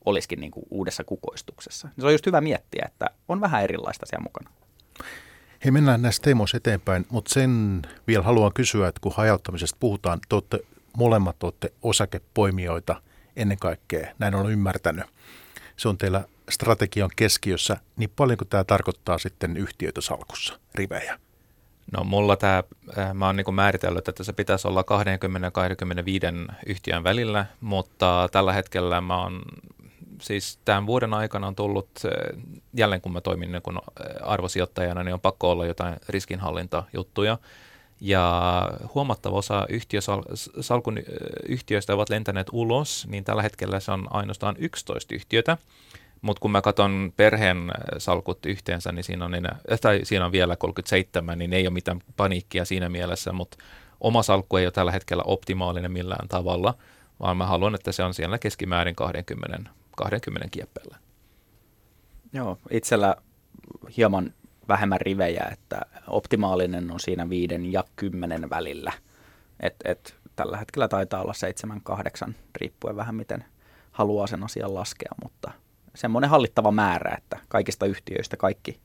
[0.04, 1.88] olisikin niin kuin uudessa kukoistuksessa.
[1.98, 4.50] Se on just hyvä miettiä, että on vähän erilaista siellä mukana.
[5.64, 10.34] Hei, mennään näistä teemoista eteenpäin, mutta sen vielä haluan kysyä, että kun hajauttamisesta puhutaan, te
[10.34, 10.58] olette,
[10.96, 13.02] molemmat olette osakepoimijoita
[13.36, 15.04] ennen kaikkea, näin olen ymmärtänyt.
[15.76, 21.18] Se on teillä strategian keskiössä, niin paljonko tämä tarkoittaa sitten yhtiöitä salkussa, rivejä?
[21.92, 22.62] No mulla tämä,
[22.98, 29.00] äh, mä oon niin määritellyt, että se pitäisi olla 20-25 yhtiön välillä, mutta tällä hetkellä
[29.00, 29.42] mä oon,
[30.22, 32.42] siis tämän vuoden aikana on tullut, äh,
[32.74, 37.38] jälleen kun mä toimin niin kun äh, arvosijoittajana, niin on pakko olla jotain riskinhallintajuttuja.
[38.00, 38.62] Ja
[38.94, 40.22] huomattava osa yhtiösal,
[40.60, 40.98] salkun
[41.48, 45.58] yhtiöistä ovat lentäneet ulos, niin tällä hetkellä se on ainoastaan 11 yhtiötä.
[46.22, 50.32] Mutta kun mä katson perheen äh, salkut yhteensä, niin siinä on, enää, tai siinä on
[50.32, 53.58] vielä 37, niin ei ole mitään paniikkia siinä mielessä, mutta
[54.00, 56.74] oma salkku ei ole tällä hetkellä optimaalinen millään tavalla,
[57.20, 60.96] vaan mä haluan, että se on siellä keskimäärin 20, 20 kieppeillä.
[62.32, 63.16] Joo, itsellä
[63.96, 64.34] hieman
[64.68, 68.92] vähemmän rivejä, että optimaalinen on siinä viiden ja kymmenen välillä.
[69.60, 73.44] Et, et, tällä hetkellä taitaa olla seitsemän, kahdeksan, riippuen vähän miten
[73.90, 75.50] haluaa sen asian laskea, mutta–
[75.98, 78.80] semmoinen hallittava määrä, että kaikista yhtiöistä kaikki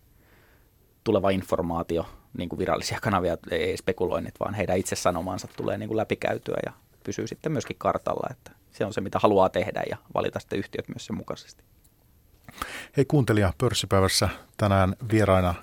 [1.03, 2.05] tuleva informaatio,
[2.37, 6.73] niin kuin virallisia kanavia, ei spekuloinnit, vaan heidän itse sanomansa tulee niin kuin läpikäytyä ja
[7.03, 10.89] pysyy sitten myöskin kartalla, että se on se, mitä haluaa tehdä ja valita sitten yhtiöt
[10.89, 11.63] myös sen mukaisesti.
[12.97, 15.55] Hei kuuntelija, pörssipäivässä tänään vieraina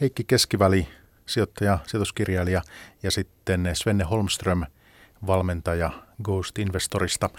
[0.00, 0.88] Heikki Keskiväli,
[1.26, 2.62] sijoittaja, sijoituskirjailija
[3.02, 4.62] ja sitten Svenne Holmström,
[5.26, 5.90] valmentaja
[6.22, 7.30] Ghost Investorista.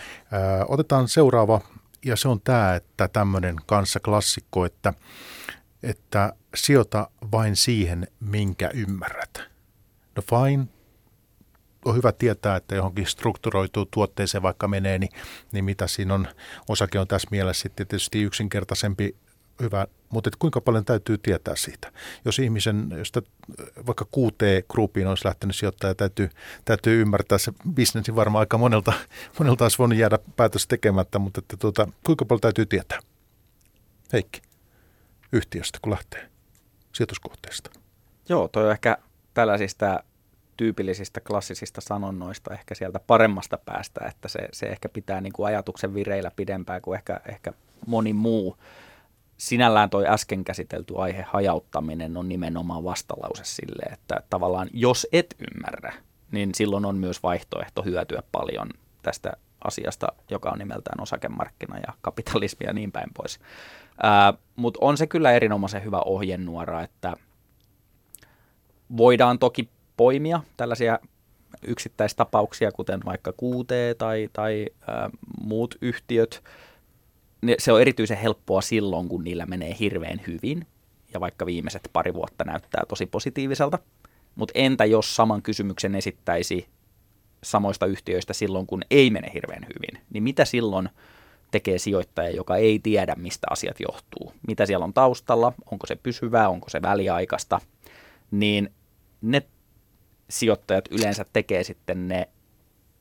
[0.68, 1.62] Otetaan seuraava
[2.06, 4.94] ja se on tämä, että tämmöinen kanssa klassikko, että,
[5.84, 9.42] että sijoita vain siihen, minkä ymmärrät.
[10.16, 10.68] No fine,
[11.86, 15.12] on hyvä tietää, että johonkin strukturoituu tuotteeseen vaikka menee, niin,
[15.52, 16.28] niin mitä siinä on.
[16.68, 19.16] Osake on tässä mielessä sitten tietysti yksinkertaisempi
[19.60, 21.92] hyvä, mutta kuinka paljon täytyy tietää siitä?
[22.26, 23.12] Jos ihmisen, jos
[23.88, 26.30] vaikka QT-gruppiin olisi lähtenyt sijoittaja, täytyy,
[26.66, 28.94] täytyy ymmärtää se bisnesi varmaan aika monelta,
[29.40, 33.00] monelta olisi voinut jäädä päätös tekemättä, mutta että tuota, kuinka paljon täytyy tietää?
[34.14, 34.42] Heikki,
[35.32, 36.30] yhtiöstä kun lähtee
[36.94, 37.70] sijoituskohteesta.
[38.30, 38.98] Joo, toi on ehkä
[39.34, 40.04] tällaisista
[40.58, 45.94] tyypillisistä klassisista sanonnoista ehkä sieltä paremmasta päästä, että se, se ehkä pitää niin kuin ajatuksen
[45.94, 47.54] vireillä pidempään kuin ehkä, ehkä
[47.88, 48.58] moni muu
[49.40, 55.94] sinällään toi äsken käsitelty aihe hajauttaminen on nimenomaan vastalause sille, että tavallaan jos et ymmärrä,
[56.32, 58.70] niin silloin on myös vaihtoehto hyötyä paljon
[59.02, 59.34] tästä
[59.64, 63.40] asiasta, joka on nimeltään osakemarkkina ja kapitalismi ja niin päin pois.
[64.56, 67.14] Mutta on se kyllä erinomaisen hyvä ohjenuora, että
[68.98, 71.00] voidaan toki poimia tällaisia
[71.68, 75.10] yksittäistapauksia, kuten vaikka QT tai, tai ää,
[75.42, 76.44] muut yhtiöt,
[77.58, 80.68] se on erityisen helppoa silloin, kun niillä menee hirveän hyvin,
[81.14, 83.80] ja vaikka viimeiset pari vuotta näyttää tosi positiiviselta.
[84.36, 86.68] Mutta entä jos saman kysymyksen esittäisi
[87.44, 90.90] samoista yhtiöistä silloin, kun ei mene hirveän hyvin, niin mitä silloin
[91.52, 94.34] tekee sijoittaja, joka ei tiedä, mistä asiat johtuu?
[94.48, 97.62] Mitä siellä on taustalla, onko se pysyvää, onko se väliaikaista,
[98.32, 98.70] niin
[99.22, 99.42] ne
[100.30, 102.30] sijoittajat yleensä tekee sitten ne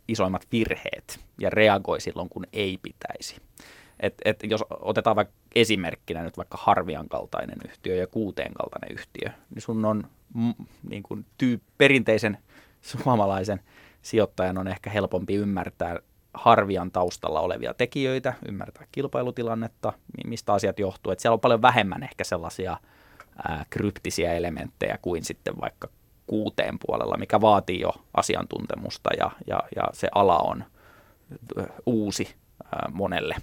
[0.09, 3.37] isoimmat virheet ja reagoi silloin, kun ei pitäisi.
[4.01, 9.31] Et, et jos otetaan vaikka esimerkkinä nyt vaikka Harvian kaltainen yhtiö ja Kuuteen kaltainen yhtiö,
[9.55, 10.05] niin sun on
[10.91, 12.39] niin kuin tyy, perinteisen
[12.83, 13.61] suomalaisen
[14.03, 15.99] sijoittajan on ehkä helpompi ymmärtää
[16.35, 19.93] Harvian taustalla olevia tekijöitä, ymmärtää kilpailutilannetta,
[20.27, 21.13] mistä asiat johtuu.
[21.13, 22.77] Et siellä on paljon vähemmän ehkä sellaisia
[23.49, 25.89] ää, kryptisiä elementtejä kuin sitten vaikka
[26.27, 30.65] kuuteen puolella, mikä vaatii jo asiantuntemusta ja, ja, ja se ala on
[31.87, 32.35] uusi
[32.65, 33.37] ää, monelle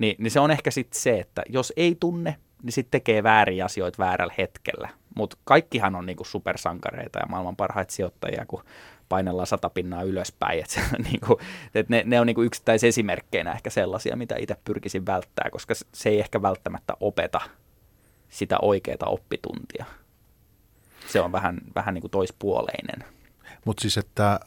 [0.00, 3.64] Niin, niin se on ehkä sitten se, että jos ei tunne, niin sitten tekee vääriä
[3.64, 4.88] asioita väärällä hetkellä.
[5.16, 8.64] Mutta kaikkihan on niinku supersankareita ja maailman parhaita sijoittajia, kun
[9.08, 10.60] painellaan sata pinnaa ylöspäin.
[10.60, 11.40] Et se, on niinku,
[11.74, 16.20] et ne, ne on niinku yksittäisesimerkkeinä ehkä sellaisia, mitä itse pyrkisin välttää, koska se ei
[16.20, 17.40] ehkä välttämättä opeta
[18.28, 19.84] sitä oikeaa oppituntia.
[21.06, 23.04] Se on vähän, vähän niin kuin toispuoleinen.
[23.64, 24.40] Mutta siis, että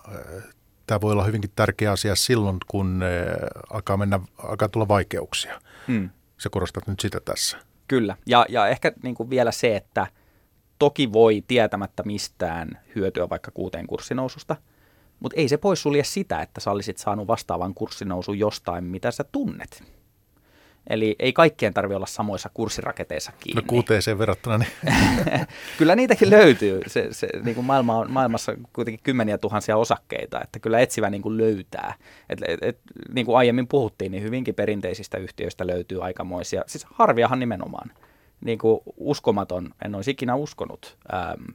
[0.88, 5.61] tämä voi olla hyvinkin tärkeä asia silloin, kun äh, alkaa, mennä, alkaa tulla vaikeuksia.
[5.88, 6.09] Hmm.
[6.38, 7.57] Se korostat nyt sitä tässä.
[7.88, 10.07] Kyllä, ja, ja ehkä niin kuin vielä se, että
[10.79, 14.55] toki voi tietämättä mistään hyötyä vaikka kuuteen kurssinoususta,
[15.19, 19.84] mutta ei se poissulje sitä, että sä olisit saanut vastaavan kurssinousun jostain, mitä sä tunnet.
[20.89, 23.61] Eli ei kaikkien tarvitse olla samoissa kurssiraketeissa kiinni.
[23.61, 24.57] No kuuteeseen verrattuna.
[24.57, 24.69] Niin.
[25.77, 26.81] kyllä niitäkin löytyy.
[26.88, 31.09] Se, se, niin kuin maailma on, maailmassa on kuitenkin kymmeniä tuhansia osakkeita, että kyllä etsivä
[31.09, 31.93] niin kuin löytää.
[32.29, 32.79] Et, et, et,
[33.13, 37.91] niin kuin aiemmin puhuttiin, niin hyvinkin perinteisistä yhtiöistä löytyy aikamoisia, siis harviahan nimenomaan.
[38.41, 41.53] Niin kuin uskomaton, en olisi ikinä uskonut, äm,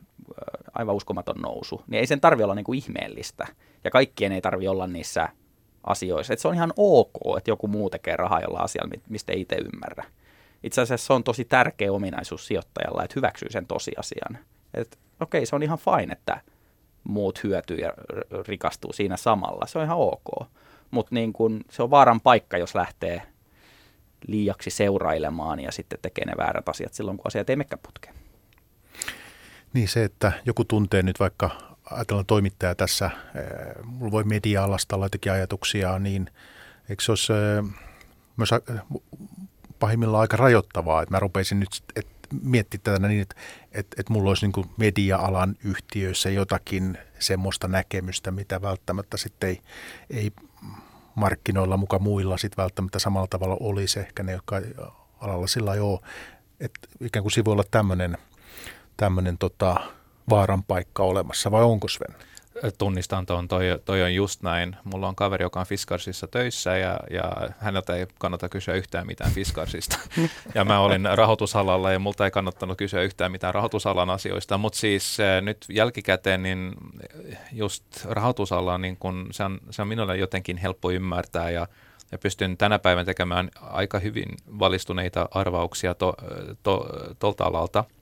[0.74, 3.46] aivan uskomaton nousu, niin ei sen tarvi olla niin kuin ihmeellistä.
[3.84, 5.28] Ja kaikkien ei tarvi olla niissä
[5.88, 6.32] asioissa.
[6.32, 9.56] Että se on ihan ok, että joku muu tekee rahaa jolla asialla, mistä ei itse
[9.56, 10.04] ymmärrä.
[10.62, 14.38] Itse asiassa se on tosi tärkeä ominaisuus sijoittajalla, että hyväksyy sen tosiasian.
[14.74, 16.40] Että okei, se on ihan fine, että
[17.04, 17.92] muut hyötyy ja
[18.48, 19.66] rikastuu siinä samalla.
[19.66, 20.48] Se on ihan ok.
[20.90, 23.22] Mutta niin kun, se on vaaran paikka, jos lähtee
[24.26, 28.14] liiaksi seurailemaan ja sitten tekee ne väärät asiat silloin, kun asiat ei mekään putkeen.
[29.72, 31.50] Niin se, että joku tuntee nyt vaikka
[31.90, 36.30] ajatellaan toimittaja tässä, eh, mulla voi media-alasta olla jotenkin ajatuksia, niin
[36.88, 37.64] eikö se olisi eh,
[38.36, 38.50] myös
[39.78, 41.82] pahimmillaan aika rajoittavaa, että mä rupeisin nyt
[42.42, 43.34] miettimään tätä niin, että,
[43.72, 49.60] että, että mulla olisi niin media-alan yhtiöissä jotakin semmoista näkemystä, mitä välttämättä sitten ei,
[50.10, 50.32] ei
[51.14, 54.60] markkinoilla mukaan muilla sitten välttämättä samalla tavalla olisi ehkä ne, jotka
[55.20, 56.00] alalla sillä ole.
[56.60, 57.64] Että ikään kuin voi olla
[58.96, 59.76] tämmöinen tota,
[60.30, 62.14] vaaran paikka olemassa vai onko Sven?
[62.78, 64.76] Tunnistan tuon, toi, toi on just näin.
[64.84, 69.30] Mulla on kaveri, joka on Fiskarsissa töissä ja, ja häneltä ei kannata kysyä yhtään mitään
[69.30, 69.98] Fiskarsista.
[70.54, 75.20] ja mä olin rahoitusalalla ja multa ei kannattanut kysyä yhtään mitään rahoitusalan asioista, mutta siis
[75.20, 76.74] äh, nyt jälkikäteen niin
[77.52, 81.66] just rahoitusala, niin kun se, on, se on minulle jotenkin helppo ymmärtää ja
[82.12, 86.14] ja pystyn tänä päivänä tekemään aika hyvin valistuneita arvauksia to,
[86.62, 86.86] to,
[87.18, 87.84] tolta alalta–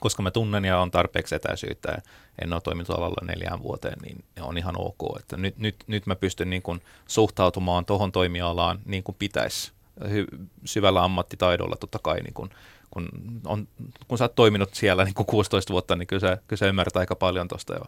[0.00, 2.02] koska mä tunnen ja on tarpeeksi etäisyyttä
[2.42, 5.18] en ole toiminut alalla neljään vuoteen, niin on ihan ok.
[5.18, 9.72] Että nyt, nyt, nyt mä pystyn niin kuin suhtautumaan tuohon toimialaan niin kuin pitäisi
[10.04, 12.50] hy- syvällä ammattitaidolla totta kai, niin kuin,
[12.90, 13.08] kun,
[13.46, 13.68] on,
[14.08, 16.96] kun sä oot toiminut siellä niin kuin 16 vuotta, niin kyllä sä, kyllä sä ymmärrät
[16.96, 17.84] aika paljon tuosta jo.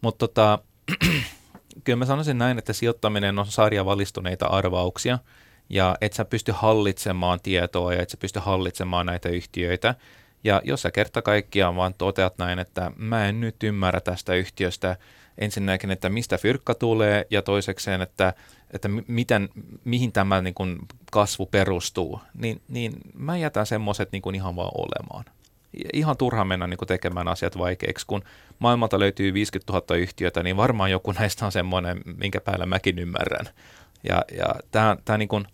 [0.00, 0.58] Mutta tota,
[1.84, 5.18] kyllä mä sanoisin näin, että sijoittaminen on sarja valistuneita arvauksia,
[5.70, 9.94] ja et sä pysty hallitsemaan tietoa ja et sä pysty hallitsemaan näitä yhtiöitä,
[10.44, 14.96] ja jos sä kerta kaikkiaan vaan toteat näin, että mä en nyt ymmärrä tästä yhtiöstä
[15.38, 18.34] ensinnäkin, että mistä fyrkka tulee ja toisekseen, että,
[18.70, 19.48] että miten,
[19.84, 20.78] mihin tämä niin kuin
[21.12, 25.24] kasvu perustuu, niin, niin mä jätän semmoiset niin ihan vaan olemaan.
[25.92, 28.22] Ihan turha mennä niin kuin tekemään asiat vaikeiksi, kun
[28.58, 33.46] maailmalta löytyy 50 000 yhtiötä, niin varmaan joku näistä on semmoinen, minkä päällä mäkin ymmärrän.
[34.08, 35.46] Ja, ja tämä, tämä niin kuin,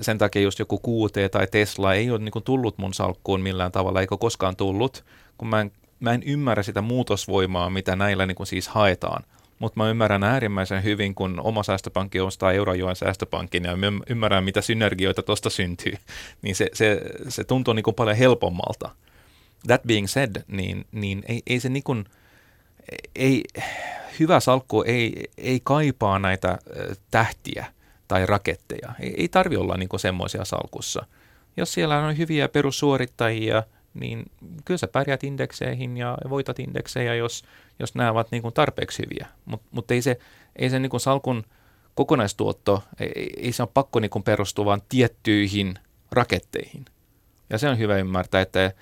[0.00, 3.72] sen takia just joku QT tai Tesla ei ole niin kuin tullut mun salkkuun millään
[3.72, 5.04] tavalla, eikä koskaan tullut,
[5.38, 9.24] kun mä en, mä en ymmärrä sitä muutosvoimaa, mitä näillä niin kuin siis haetaan.
[9.58, 13.72] Mutta mä ymmärrän äärimmäisen hyvin, kun oma säästöpankki ostaa Eurojoen säästöpankin ja
[14.08, 15.92] ymmärrän, mitä synergioita tuosta syntyy,
[16.42, 18.90] niin se, se, se tuntuu niin kuin paljon helpommalta.
[19.66, 22.04] That being said, niin, niin ei, ei se niin kuin,
[23.16, 23.42] ei,
[24.20, 26.58] hyvä salkku ei, ei kaipaa näitä
[27.10, 27.66] tähtiä–
[28.12, 28.92] tai raketteja.
[29.00, 31.06] Ei, ei tarvi olla niin semmoisia salkussa.
[31.56, 33.62] Jos siellä on hyviä perussuorittajia,
[33.94, 34.30] niin
[34.64, 37.44] kyllä sä pärjät indekseihin ja voitat indeksejä, jos,
[37.78, 39.26] jos nämä ovat niin kuin tarpeeksi hyviä.
[39.44, 40.18] Mutta mut ei se,
[40.56, 41.44] ei se niin kuin salkun
[41.94, 45.74] kokonaistuotto, ei, ei se ole pakko niin perustua vain tiettyihin
[46.10, 46.84] raketteihin.
[47.50, 48.72] Ja se on hyvä ymmärtää, että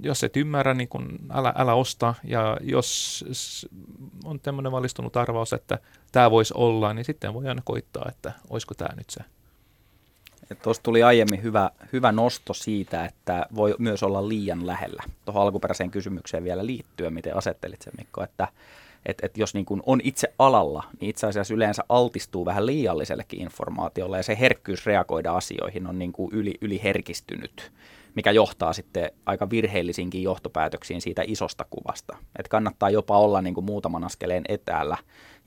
[0.00, 2.14] jos et ymmärrä, niin kun älä, älä osta.
[2.24, 3.24] Ja jos
[4.24, 5.78] on tämmöinen valistunut arvaus, että
[6.12, 9.20] tämä voisi olla, niin sitten voi aina koittaa, että olisiko tämä nyt se.
[10.62, 15.02] Tuossa tuli aiemmin hyvä, hyvä nosto siitä, että voi myös olla liian lähellä.
[15.24, 18.48] Tuohon alkuperäiseen kysymykseen vielä liittyen, miten asettelit sen Mikko, että
[19.06, 23.40] et, et jos niin kun on itse alalla, niin itse asiassa yleensä altistuu vähän liiallisellekin
[23.40, 27.72] informaatiolle ja se herkkyys reagoida asioihin on niin kuin yli, yliherkistynyt
[28.14, 32.16] mikä johtaa sitten aika virheellisinkin johtopäätöksiin siitä isosta kuvasta.
[32.38, 34.96] Että kannattaa jopa olla niin kuin muutaman askeleen etäällä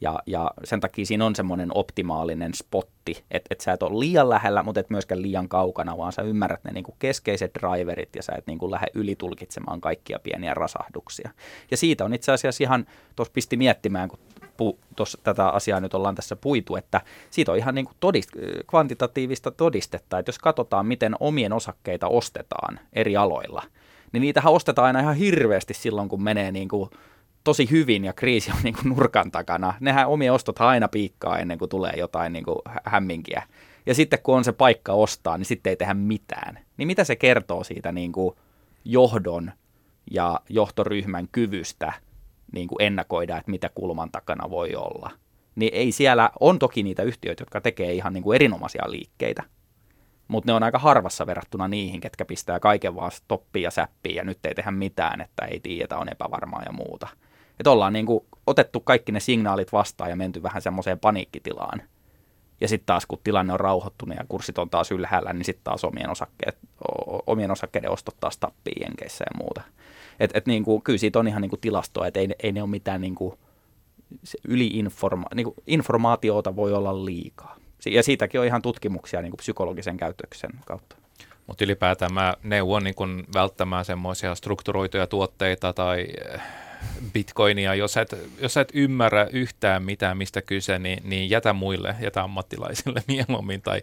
[0.01, 4.30] ja, ja sen takia siinä on semmoinen optimaalinen spotti, että et sä et ole liian
[4.30, 8.34] lähellä, mutta et myöskään liian kaukana, vaan sä ymmärrät ne niinku keskeiset driverit ja sä
[8.38, 11.32] et niinku lähde ylitulkitsemaan kaikkia pieniä rasahduksia.
[11.72, 12.86] Ja siitä on itse asiassa ihan,
[13.16, 14.20] tuossa pisti miettimään, kun
[14.62, 18.30] pu, tos, tätä asiaa nyt ollaan tässä puitu, että siitä on ihan niinku todist,
[18.68, 23.64] kvantitatiivista todistetta, että jos katsotaan, miten omien osakkeita ostetaan eri aloilla,
[24.12, 26.89] niin niitähän ostetaan aina ihan hirveästi silloin, kun menee niin kuin
[27.43, 29.74] tosi hyvin ja kriisi on niin kuin nurkan takana.
[29.80, 33.43] Nehän omia ostot aina piikkaa ennen kuin tulee jotain niin kuin hämminkiä.
[33.86, 36.59] Ja sitten kun on se paikka ostaa, niin sitten ei tehdä mitään.
[36.78, 38.36] Niin mitä se kertoo siitä niin kuin
[38.86, 39.51] johdon
[40.12, 41.93] ja johtoryhmän kyvystä
[42.52, 45.12] niin kuin ennakoida, että mitä kulman takana voi olla?
[45.56, 49.43] Niin ei siellä, on toki niitä yhtiöitä, jotka tekee ihan niin kuin erinomaisia liikkeitä,
[50.28, 54.24] mutta ne on aika harvassa verrattuna niihin, ketkä pistää kaiken vaan stoppiin ja säppiin ja
[54.24, 57.08] nyt ei tehdä mitään, että ei tiedä, on epävarmaa ja muuta.
[57.60, 61.82] Että ollaan niin kuin otettu kaikki ne signaalit vastaan ja menty vähän semmoiseen paniikkitilaan.
[62.62, 65.84] Ja sitten taas kun tilanne on rauhoittunut ja kurssit on taas ylhäällä, niin sitten taas
[65.84, 66.58] omien, osakkeet,
[67.28, 69.62] omien osakkeiden ostot taas tappii jenkeissä ja muuta.
[70.20, 72.62] Et, et niin kuin, kyllä siitä on ihan niin kuin tilastoa, että ei, ei ne
[72.62, 73.34] ole mitään niin kuin,
[74.47, 77.55] yliinforma- niin kuin informaatiota voi olla liikaa.
[77.86, 80.95] Ja siitäkin on ihan tutkimuksia niin kuin psykologisen käytöksen kautta.
[81.47, 86.07] Mutta ylipäätään mä neuvon niin kun välttämään semmoisia strukturoituja tuotteita tai
[87.14, 92.24] bitcoinia, jos et, jos et ymmärrä yhtään mitään, mistä kyse, niin, niin jätä muille, jätä
[92.24, 93.62] ammattilaisille mieluummin.
[93.62, 93.82] Tai,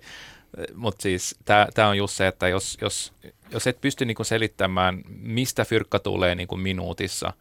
[0.75, 1.37] mutta siis
[1.75, 3.13] tämä on just se, että jos, jos,
[3.51, 7.33] jos et pysty niinku selittämään, mistä fyrkka tulee niinku minuutissa,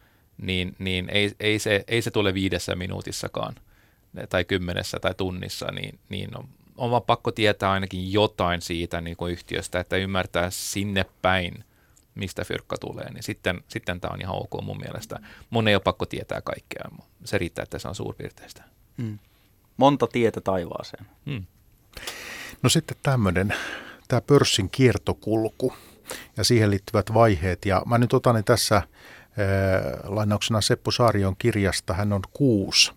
[0.42, 3.56] niin, niin ei, ei, se, ei se tule viidessä minuutissakaan
[4.30, 9.18] tai kymmenessä tai tunnissa, niin, niin on, on vaan pakko tietää ainakin jotain siitä niin
[9.18, 11.64] kuin yhtiöstä, että ymmärtää sinne päin,
[12.16, 15.20] mistä fyrkka tulee, niin sitten, sitten tämä on ihan ok mun mielestä.
[15.50, 16.86] Mun ei ole pakko tietää kaikkea,
[17.26, 18.64] se riittää, että se on suurpiirteistä.
[18.98, 19.20] Mm.
[19.78, 21.06] Monta tietä taivaaseen.
[21.26, 21.46] Mm.
[22.64, 23.54] No sitten tämmöinen,
[24.08, 25.74] tämä pörssin kiertokulku
[26.38, 27.66] ja siihen liittyvät vaiheet.
[27.66, 28.84] Ja mä nyt otan ne tässä äh,
[30.04, 31.94] lainauksena Seppo Saarion kirjasta.
[31.94, 32.92] Hän on kuusi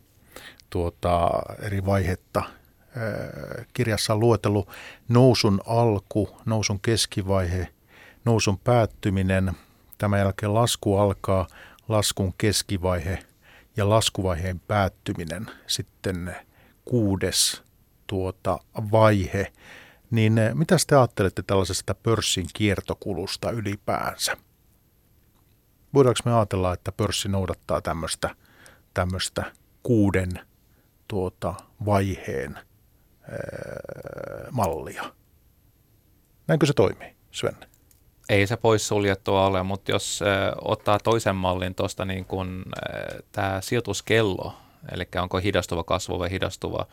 [0.70, 1.30] tuota,
[1.62, 4.68] eri vaihetta äh, kirjassa on luetellut
[5.08, 7.68] nousun alku, nousun keskivaihe–
[8.24, 9.52] nousun päättyminen,
[9.98, 11.46] tämän jälkeen lasku alkaa,
[11.88, 13.18] laskun keskivaihe
[13.76, 16.36] ja laskuvaiheen päättyminen, sitten
[16.84, 17.62] kuudes
[18.06, 18.58] tuota
[18.92, 19.52] vaihe.
[20.11, 24.36] Niin eh, mitä te ajattelette tällaisesta pörssin kiertokulusta ylipäänsä?
[25.94, 28.36] Voidaanko me ajatella, että pörssi noudattaa tämmöistä,
[28.94, 29.52] tämmöistä
[29.82, 30.30] kuuden
[31.08, 31.54] tuota,
[31.84, 32.64] vaiheen ää,
[33.32, 35.04] eh, mallia?
[36.46, 37.56] Näinkö se toimii, Sven?
[38.28, 42.26] Ei se poissuljettua ole, mutta jos äh, ottaa toisen mallin tuosta niin
[43.32, 44.54] tämä sijoituskello,
[44.92, 46.86] eli onko hidastuva kasvu vai hidastuva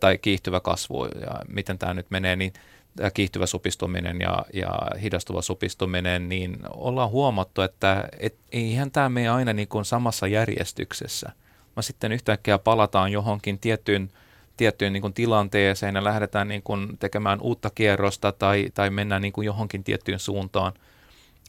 [0.00, 2.52] tai kiihtyvä kasvu ja miten tämä nyt menee, niin
[2.96, 9.28] tämä kiihtyvä supistuminen ja, ja hidastuva supistuminen, niin ollaan huomattu, että et, eihän tämä mene
[9.28, 11.32] aina niin kuin samassa järjestyksessä.
[11.76, 14.10] Mä sitten yhtäkkiä palataan johonkin tiettyyn
[14.56, 19.32] tiettyyn niin kuin tilanteeseen ja lähdetään niin kuin tekemään uutta kierrosta tai, tai mennään niin
[19.32, 20.72] kuin johonkin tiettyyn suuntaan.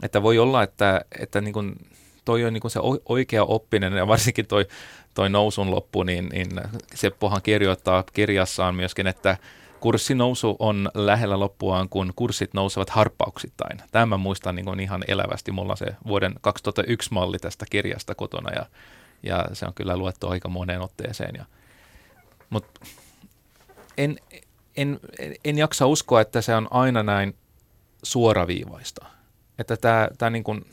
[0.04, 1.76] Että voi olla, että, että niin kuin
[2.26, 4.66] toi on niin kuin se oikea oppinen ja varsinkin toi,
[5.18, 6.50] toi nousun loppu, niin, niin
[6.96, 9.38] Seppohan kirjoittaa kirjassaan myöskin, että
[9.80, 13.82] kurssinousu on lähellä loppuaan, kun kurssit nousevat harppauksittain.
[13.92, 15.52] Tämä muistan niin kuin ihan elävästi.
[15.52, 18.66] Mulla on se vuoden 2001 malli tästä kirjasta kotona ja,
[19.24, 21.36] ja se on kyllä luettu aika moneen otteeseen.
[21.36, 21.46] Ja,
[22.50, 22.86] mutta
[23.98, 24.18] en,
[24.76, 25.00] en,
[25.46, 27.36] en jaksa uskoa, että se on aina näin
[28.04, 29.06] suoraviivaista.
[29.60, 30.66] Että tämä, tämä niin kuin,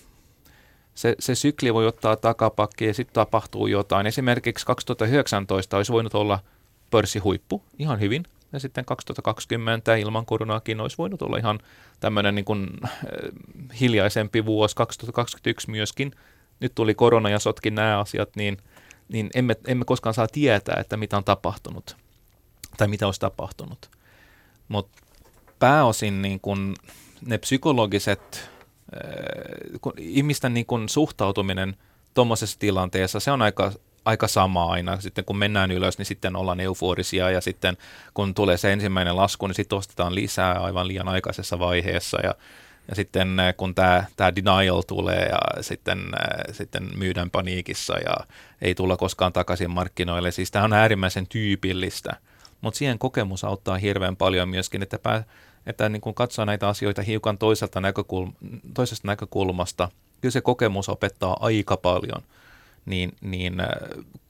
[0.95, 4.07] se, se sykli voi ottaa takapakki ja sitten tapahtuu jotain.
[4.07, 6.39] Esimerkiksi 2019 olisi voinut olla
[6.91, 8.23] pörssihuippu ihan hyvin.
[8.53, 11.59] Ja sitten 2020 ilman koronaakin olisi voinut olla ihan
[12.01, 12.91] tämmöinen niin kuin, äh,
[13.81, 14.77] hiljaisempi vuosi.
[14.77, 16.13] 2021 myöskin.
[16.61, 18.57] Nyt tuli korona ja sotki nämä asiat, niin–
[19.09, 21.97] niin emme, emme koskaan saa tietää, että mitä on tapahtunut
[22.77, 23.91] tai mitä olisi tapahtunut.
[24.69, 25.03] Mutta
[25.59, 26.75] pääosin niin kun
[27.27, 28.51] ne psykologiset,
[29.81, 31.77] kun ihmisten niin kun suhtautuminen
[32.15, 33.73] tuommoisessa tilanteessa, se on aika,
[34.05, 35.01] aika sama aina.
[35.01, 37.77] Sitten kun mennään ylös, niin sitten ollaan euforisia ja sitten
[38.15, 42.35] kun tulee se ensimmäinen lasku, niin sitten ostetaan lisää aivan liian aikaisessa vaiheessa ja
[42.89, 48.17] ja sitten äh, kun tämä, tämä denial tulee ja sitten, äh, sitten myydään paniikissa ja
[48.63, 50.31] ei tulla koskaan takaisin markkinoille.
[50.31, 52.17] Siis tämä on äärimmäisen tyypillistä,
[52.61, 55.25] mutta siihen kokemus auttaa hirveän paljon myöskin, että, pää,
[55.67, 59.89] että niin kun katsoo näitä asioita hiukan toiselta näkökulm- toisesta näkökulmasta,
[60.21, 62.23] kyllä se kokemus opettaa aika paljon,
[62.87, 63.69] niin, niin äh,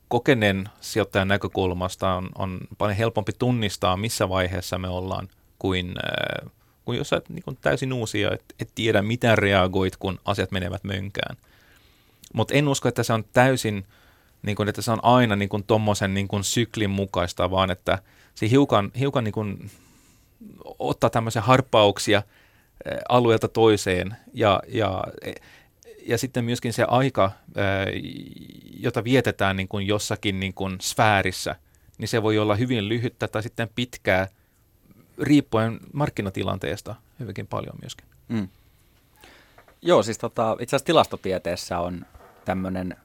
[0.09, 5.29] kokeneen sijoittajan näkökulmasta on, on paljon helpompi tunnistaa, missä vaiheessa me ollaan,
[5.59, 6.51] kuin, äh,
[6.85, 11.37] kuin jos olet niin täysin uusia, et, et tiedä, miten reagoit, kun asiat menevät mönkään.
[12.33, 13.87] Mutta en usko, että se on täysin,
[14.43, 17.99] niin kuin, että se on aina niin tuommoisen niin syklin mukaista, vaan että
[18.35, 19.71] se hiukan, hiukan niin kuin,
[20.79, 22.23] ottaa tämmöisiä harppauksia
[22.85, 25.05] eh, alueelta toiseen ja, ja,
[26.07, 28.03] ja sitten myöskin se aika, eh,
[28.81, 31.57] jota vietetään niin kuin jossakin niin kuin sfäärissä,
[31.99, 34.29] niin se voi olla hyvin lyhyttä tai sitten pitkää,
[35.19, 38.07] riippuen markkinatilanteesta hyvinkin paljon myöskin.
[38.29, 38.49] Mm.
[39.83, 42.07] Joo, siis tota, itse asiassa tilastotieteessä on
[42.45, 42.97] tämmöinen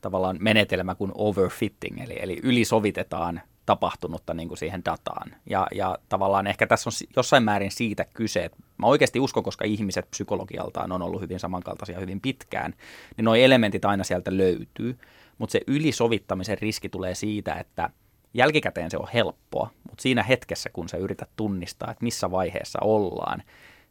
[0.00, 5.34] tavallaan menetelmä kuin overfitting, eli, eli ylisovitetaan tapahtunutta niin kuin siihen dataan.
[5.46, 9.64] Ja, ja tavallaan ehkä tässä on jossain määrin siitä kyse, että mä oikeasti uskon, koska
[9.64, 12.74] ihmiset psykologialtaan on ollut hyvin samankaltaisia hyvin pitkään,
[13.16, 14.98] niin nuo elementit aina sieltä löytyy,
[15.38, 17.90] mutta se ylisovittamisen riski tulee siitä, että
[18.34, 23.42] jälkikäteen se on helppoa, mutta siinä hetkessä, kun sä yrität tunnistaa, että missä vaiheessa ollaan,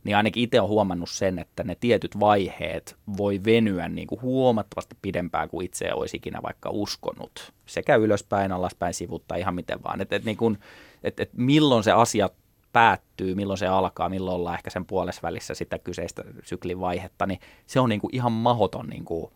[0.03, 4.97] niin ainakin itse olen huomannut sen, että ne tietyt vaiheet voi venyä niin kuin huomattavasti
[5.01, 7.53] pidempään kuin itse olisi ikinä vaikka uskonut.
[7.65, 10.01] Sekä ylöspäin, alaspäin, sivuttaa ihan miten vaan.
[10.01, 10.57] Että et niin
[11.03, 12.29] et, et milloin se asia
[12.73, 17.39] päättyy, milloin se alkaa, milloin ollaan ehkä sen puolessa välissä sitä kyseistä syklin vaihetta, niin
[17.67, 19.31] se on niin kuin ihan mahoton niin kuin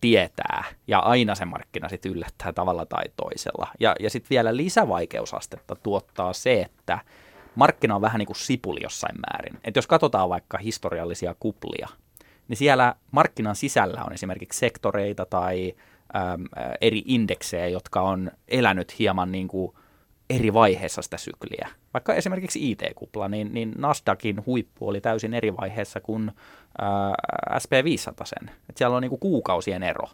[0.00, 0.64] tietää.
[0.86, 3.68] Ja aina se markkina sitten yllättää tavalla tai toisella.
[3.80, 6.98] Ja, ja sitten vielä lisävaikeusastetta tuottaa se, että–
[7.56, 9.60] markkina on vähän niin kuin sipuli jossain määrin.
[9.64, 11.88] Et jos katsotaan vaikka historiallisia kuplia,
[12.48, 15.74] niin siellä markkinan sisällä on esimerkiksi sektoreita tai
[16.16, 16.44] äm,
[16.80, 19.72] eri indeksejä, jotka on elänyt hieman niin kuin
[20.30, 21.68] eri vaiheessa sitä sykliä.
[21.94, 26.32] Vaikka esimerkiksi IT-kupla, niin, niin Nasdaqin huippu oli täysin eri vaiheessa kuin
[26.78, 27.14] ää,
[27.52, 28.50] SP500 sen.
[28.70, 30.08] Et siellä on niin kuin kuukausien ero.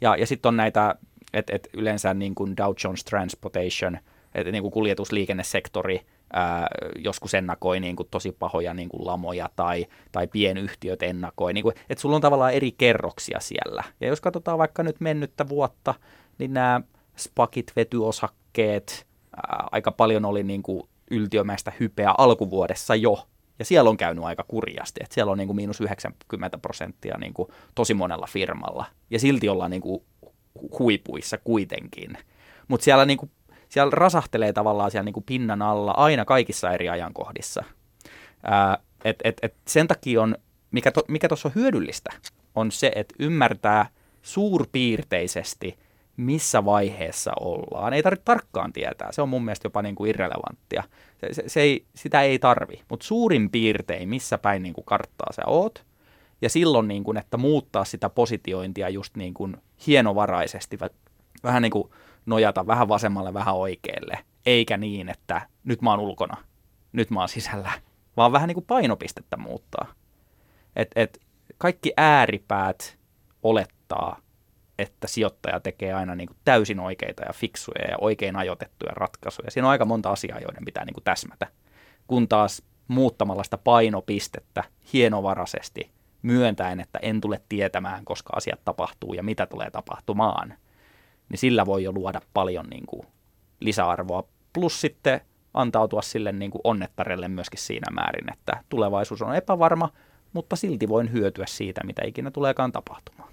[0.00, 0.94] Ja, ja sitten on näitä,
[1.32, 3.98] että et yleensä niin kuin Dow Jones Transportation,
[4.34, 6.66] että niin kuin kuljetusliikennesektori, ää,
[6.98, 11.52] joskus ennakoi niin kuin tosi pahoja niin kuin lamoja tai, tai pienyhtiöt ennakoi.
[11.52, 13.84] Niin kuin, että sulla on tavallaan eri kerroksia siellä.
[14.00, 15.94] Ja jos katsotaan vaikka nyt mennyttä vuotta,
[16.38, 16.80] niin nämä
[17.16, 19.06] spakit, vetyosakkeet,
[19.36, 23.26] ää, aika paljon oli niin kuin yltiömäistä hypeä alkuvuodessa jo.
[23.58, 27.34] Ja siellä on käynyt aika kurjasti, että siellä on niin kuin miinus 90 prosenttia niin
[27.34, 28.84] kuin tosi monella firmalla.
[29.10, 30.02] Ja silti ollaan niin kuin
[30.78, 32.18] huipuissa kuitenkin.
[32.68, 33.30] Mutta siellä niin kuin
[33.74, 37.64] siellä rasahtelee tavallaan siellä niin kuin pinnan alla aina kaikissa eri ajankohdissa.
[38.42, 40.36] Ää, et, et, et sen takia on,
[40.70, 42.10] mikä to, mikä tuossa on hyödyllistä,
[42.54, 43.86] on se, että ymmärtää
[44.22, 45.78] suurpiirteisesti,
[46.16, 47.92] missä vaiheessa ollaan.
[47.92, 50.82] Ei tarvitse tarkkaan tietää, se on mun mielestä jopa niin kuin irrelevanttia.
[51.20, 55.32] Se, se, se ei, sitä ei tarvi, mutta suurin piirtein, missä päin niin kuin karttaa
[55.32, 55.84] sä oot,
[56.42, 59.56] ja silloin, niin kuin, että muuttaa sitä positiointia just niin kuin
[59.86, 60.78] hienovaraisesti,
[61.44, 61.90] vähän niin kuin
[62.26, 66.36] nojata vähän vasemmalle, vähän oikealle, eikä niin, että nyt mä oon ulkona,
[66.92, 67.72] nyt mä oon sisällä,
[68.16, 69.86] vaan vähän niin kuin painopistettä muuttaa.
[70.76, 71.20] Et, et
[71.58, 72.98] kaikki ääripäät
[73.42, 74.20] olettaa,
[74.78, 79.50] että sijoittaja tekee aina niin kuin täysin oikeita ja fiksuja ja oikein ajoitettuja ratkaisuja.
[79.50, 81.46] Siinä on aika monta asiaa, joiden pitää niin kuin täsmätä.
[82.06, 85.90] Kun taas muuttamalla sitä painopistettä hienovaraisesti,
[86.22, 90.54] myöntäen, että en tule tietämään, koska asiat tapahtuu ja mitä tulee tapahtumaan,
[91.34, 93.06] niin sillä voi jo luoda paljon niin kuin
[93.60, 94.24] lisäarvoa.
[94.52, 95.20] Plus sitten
[95.54, 99.88] antautua sille niin kuin onnettarelle myöskin siinä määrin, että tulevaisuus on epävarma,
[100.32, 103.28] mutta silti voin hyötyä siitä, mitä ikinä tuleekaan tapahtumaan.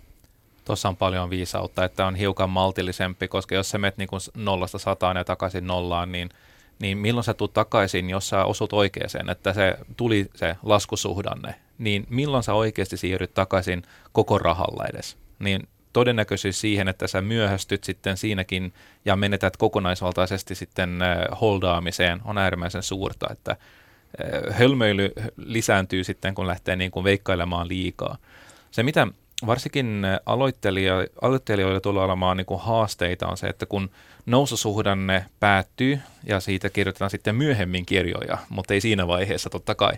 [0.66, 4.78] Tuossa on paljon viisautta, että on hiukan maltillisempi, koska jos sä menet niin kuin nollasta
[4.78, 6.30] sataan ja takaisin nollaan, niin,
[6.80, 12.08] niin milloin sä tulet takaisin, jos sä osut oikeeseen, että se tuli se laskusuhdanne, niin
[12.10, 15.18] milloin sä oikeasti siirryt takaisin koko rahalla edes?
[15.40, 18.74] Niin todennäköisyys siihen, että sä myöhästyt sitten siinäkin
[19.06, 26.48] ja menetät kokonaisvaltaisesti sitten äh, holdaamiseen on äärimmäisen suurta, että äh, hölmöily lisääntyy sitten, kun
[26.48, 28.18] lähtee niin kuin veikkailemaan liikaa.
[28.72, 29.08] Se, mitä
[29.46, 33.90] varsinkin aloittelija, aloittelijoilla tulee olemaan niin kuin haasteita on se, että kun
[34.26, 39.94] noususuhdanne päättyy ja siitä kirjoitetaan sitten myöhemmin kirjoja, mutta ei siinä vaiheessa totta kai,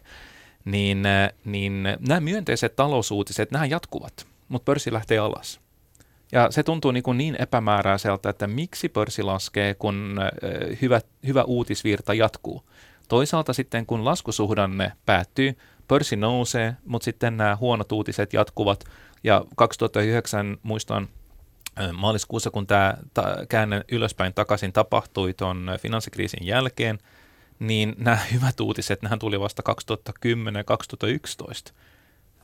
[0.65, 5.62] niin, äh, niin nämä myönteiset talousuutiset, nämä jatkuvat, mutta pörssi lähtee alas.
[6.33, 10.19] Ja se tuntuu niin, kuin niin epämääräiseltä, että miksi pörssi laskee, kun
[10.81, 12.63] hyvä, hyvä uutisvirta jatkuu.
[13.07, 15.57] Toisaalta sitten, kun laskusuhdanne päättyy,
[15.87, 18.83] pörssi nousee, mutta sitten nämä huonot uutiset jatkuvat.
[19.23, 21.07] Ja 2009 muistan
[21.93, 22.93] maaliskuussa, kun tämä
[23.49, 26.99] käänne ylöspäin takaisin tapahtui tuon finanssikriisin jälkeen,
[27.59, 29.63] niin nämä hyvät uutiset, nämä tuli vasta
[31.69, 31.73] 2010-2011,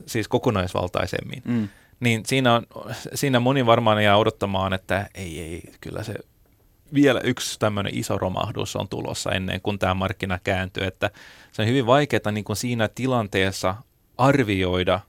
[0.06, 1.42] siis kokonaisvaltaisemmin.
[1.44, 1.68] Mm.
[2.00, 2.66] Niin siinä, on,
[3.14, 6.14] siinä moni varmaan jää odottamaan, että ei, ei, kyllä se
[6.94, 11.10] vielä yksi tämmöinen iso romahdus on tulossa ennen kuin tämä markkina kääntyy, että
[11.52, 13.74] se on hyvin vaikeaa niin kuin siinä tilanteessa
[14.18, 15.00] arvioida,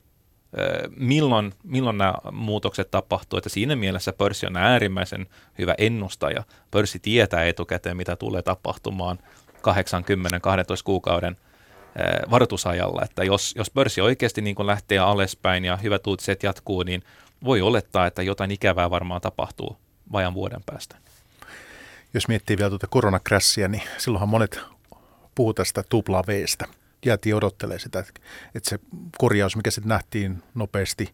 [0.95, 5.27] milloin, milloin nämä muutokset tapahtuu, että siinä mielessä pörssi on äärimmäisen
[5.57, 6.43] hyvä ennustaja.
[6.71, 9.19] Pörssi tietää etukäteen, mitä tulee tapahtumaan
[9.57, 9.61] 80-12
[10.83, 11.37] kuukauden
[12.31, 17.03] varoitusajalla, että jos, jos pörssi oikeasti niin lähtee alaspäin ja hyvät uutiset jatkuu, niin
[17.43, 19.77] voi olettaa, että jotain ikävää varmaan tapahtuu
[20.11, 20.95] vajan vuoden päästä.
[22.13, 24.59] Jos miettii vielä tuota koronakrässiä, niin silloinhan monet
[25.35, 26.65] puhuu tästä tupla Vstä.
[27.05, 28.79] Jäätiin odottelee sitä, että se
[29.17, 31.11] korjaus, mikä sitten nähtiin nopeasti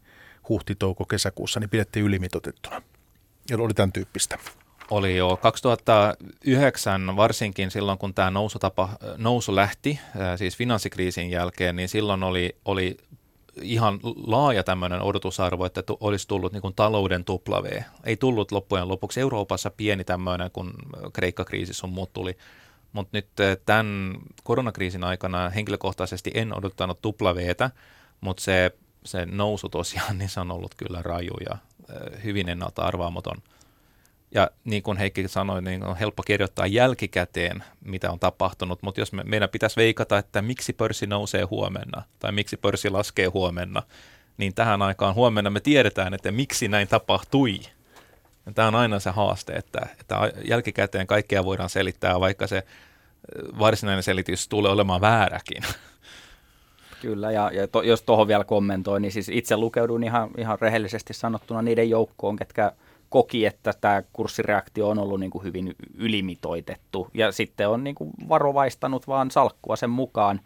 [0.50, 2.82] huhti, touko, kesäkuussa, niin pidettiin ylimitotettuna.
[3.50, 4.38] Ja oli tämän tyyppistä.
[4.92, 5.38] Oli jo.
[5.42, 10.00] 2009 varsinkin silloin, kun tämä nousu, tapa, nousu lähti,
[10.36, 12.98] siis finanssikriisin jälkeen, niin silloin oli, oli
[13.62, 17.82] ihan laaja tämmöinen odotusarvo, että tu, olisi tullut niin kuin talouden tupla V.
[18.04, 19.20] Ei tullut loppujen lopuksi.
[19.20, 20.74] Euroopassa pieni tämmöinen, kun
[21.14, 22.38] Kreikka-kriisi on muut tuli.
[22.94, 23.28] Mutta nyt
[23.66, 27.72] tämän koronakriisin aikana henkilökohtaisesti en odottanut tupla Vtä,
[28.22, 28.72] mutta se,
[29.06, 31.58] se nousu tosiaan, niin se on ollut kyllä raju ja
[32.24, 33.38] hyvin ennalta arvaamaton–
[34.32, 39.14] ja niin kuin Heikki sanoi, niin on helppo kirjoittaa jälkikäteen, mitä on tapahtunut, mutta jos
[39.14, 43.84] me, meidän pitäisi veikata, että miksi pörssi nousee huomenna tai miksi pörssi laskee huomenna,
[44.38, 47.60] niin tähän aikaan huomenna me tiedetään, että miksi näin tapahtui.
[48.46, 52.64] Ja tämä on aina se haaste, että, että jälkikäteen kaikkea voidaan selittää, vaikka se
[53.60, 55.64] varsinainen selitys tulee olemaan vääräkin.
[57.02, 61.14] Kyllä, ja, ja to, jos tuohon vielä kommentoin, niin siis itse lukeudun ihan, ihan rehellisesti
[61.14, 62.72] sanottuna niiden joukkoon, ketkä–
[63.10, 68.12] koki, että tämä kurssireaktio on ollut niin kuin hyvin ylimitoitettu ja sitten on niin kuin
[68.30, 70.41] varovaistanut vaan salkkua sen mukaan,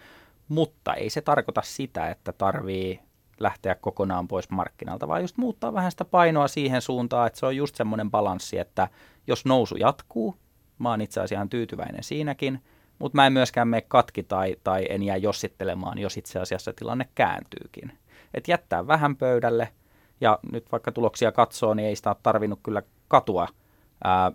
[0.47, 2.99] mutta ei se tarkoita sitä, että tarvii
[3.39, 7.55] lähteä kokonaan pois markkinalta, vaan just muuttaa vähän sitä painoa siihen suuntaan, että se on
[7.55, 8.88] just semmoinen balanssi, että
[9.28, 10.36] jos nousu jatkuu,
[10.80, 12.64] mä oon itse asiassa tyytyväinen siinäkin,
[12.99, 17.09] mutta mä en myöskään mene katki tai, tai en jää jossittelemaan, jos itse asiassa tilanne
[17.16, 17.91] kääntyykin.
[18.34, 19.68] että jättää vähän pöydälle–
[20.22, 23.47] ja nyt vaikka tuloksia katsoo, niin ei sitä ole tarvinnut kyllä katua.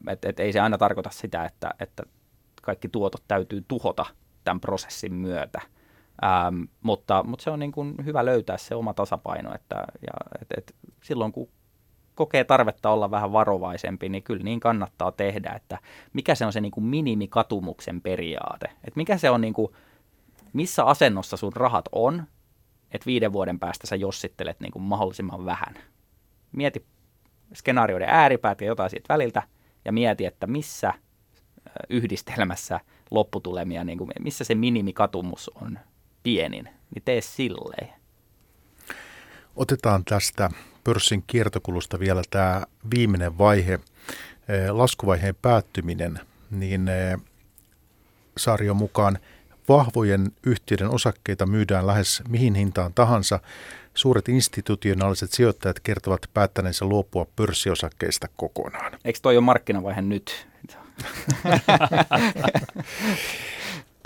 [0.09, 2.03] Että et ei se aina tarkoita sitä, että, että
[2.63, 4.07] kaikki tuotot täytyy tuhota
[4.45, 5.61] tämän prosessin myötä.
[6.25, 10.49] Ähm, mutta, mutta se on niin kuin hyvä löytää se oma tasapaino, että ja, et,
[10.59, 11.49] et silloin kun
[12.15, 15.79] kokee tarvetta olla vähän varovaisempi, niin kyllä niin kannattaa tehdä, että
[16.13, 18.67] mikä se on se niin kuin minimikatumuksen periaate.
[18.67, 19.73] Että mikä se on, niin kuin,
[20.53, 22.23] missä asennossa sun rahat on,
[22.93, 25.75] että viiden vuoden päästä sä jossittelet niin kuin mahdollisimman vähän.
[26.53, 26.87] Mieti
[27.55, 29.43] skenaarioiden ääripäät ja jotain siitä väliltä
[29.85, 30.93] ja mieti, että missä
[31.91, 32.81] yhdistelmässä
[33.11, 35.79] lopputulemia, niin kuin, missä se minimikatumus on
[36.23, 37.89] pienin, niin tee silleen.
[39.57, 40.51] Otetaan tästä
[40.85, 42.63] pörssin kiertokulusta vielä tämä
[42.95, 43.81] viimeinen vaihe,
[44.71, 46.21] laskuvaiheen päättyminen,
[46.51, 46.91] niin
[48.37, 49.19] Saarion mukaan–
[49.69, 53.41] Vahvojen yhtiöiden osakkeita myydään lähes mihin hintaan tahansa.
[53.95, 58.93] Suuret institutionaaliset sijoittajat kertovat päättäneensä luopua pörssiosakkeista kokonaan.
[59.05, 60.47] Eikö toi ole markkinavaihe nyt?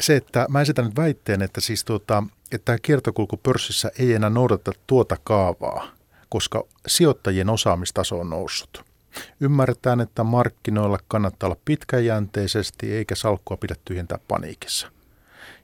[0.00, 4.30] Se, että mä esitän nyt väitteen, että siis tuota, että tämä kiertokulku pörssissä ei enää
[4.30, 5.88] noudata tuota kaavaa,
[6.28, 8.84] koska sijoittajien osaamistaso on noussut.
[9.40, 14.92] Ymmärretään, että markkinoilla kannattaa olla pitkäjänteisesti eikä salkkua pidä tyhjentää paniikissa.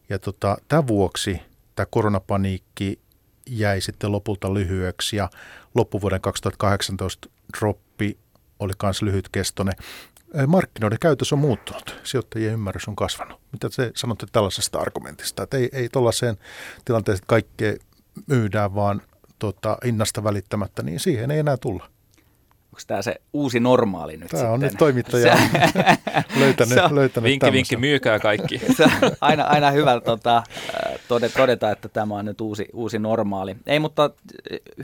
[0.09, 1.41] Ja tota, tämän vuoksi
[1.75, 3.01] tämä koronapaniikki
[3.47, 5.31] jäi sitten lopulta lyhyeksi ja
[5.75, 7.29] loppuvuoden 2018
[7.59, 8.19] droppi
[8.59, 9.75] oli myös lyhytkestoinen.
[10.47, 13.41] Markkinoiden käytös on muuttunut, sijoittajien ymmärrys on kasvanut.
[13.53, 15.43] Mitä te sanotte tällaisesta argumentista?
[15.43, 16.37] Että ei, ei tuollaiseen
[16.85, 17.75] tilanteeseen, kaikkea
[18.27, 19.03] myydään vaan
[19.39, 21.96] tota, hinnasta välittämättä, niin siihen ei enää tulla
[22.77, 24.53] onko tämä se uusi normaali nyt Tämä sitten?
[24.53, 25.39] on nyt toimittaja
[26.41, 28.61] löytänyt, on, löytänyt Vinkki, vinkki, myykää kaikki.
[29.21, 30.43] aina, aina hyvä tota,
[31.37, 33.57] todeta, että tämä on nyt uusi, uusi normaali.
[33.67, 34.11] Ei, mutta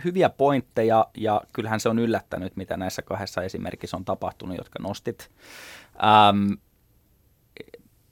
[0.04, 5.30] hyviä pointteja ja kyllähän se on yllättänyt, mitä näissä kahdessa esimerkissä on tapahtunut, jotka nostit.
[6.04, 6.52] Ähm,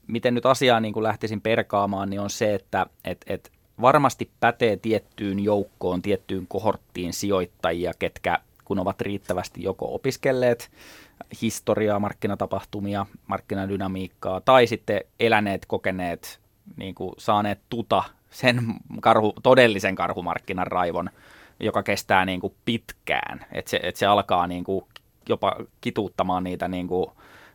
[0.06, 4.76] miten nyt asiaa niin kuin lähtisin perkaamaan, niin on se, että et, et varmasti pätee
[4.76, 8.38] tiettyyn joukkoon, tiettyyn kohorttiin sijoittajia, ketkä
[8.70, 10.70] kun ovat riittävästi joko opiskelleet
[11.42, 16.40] historiaa, markkinatapahtumia, markkinadynamiikkaa tai sitten eläneet, kokeneet,
[16.76, 18.62] niin kuin saaneet tuta sen
[19.00, 21.10] karhu, todellisen karhumarkkinan raivon,
[21.60, 23.46] joka kestää niin kuin pitkään.
[23.52, 24.84] Että se, et se alkaa niin kuin
[25.28, 27.10] jopa kituuttamaan niitä niin kuin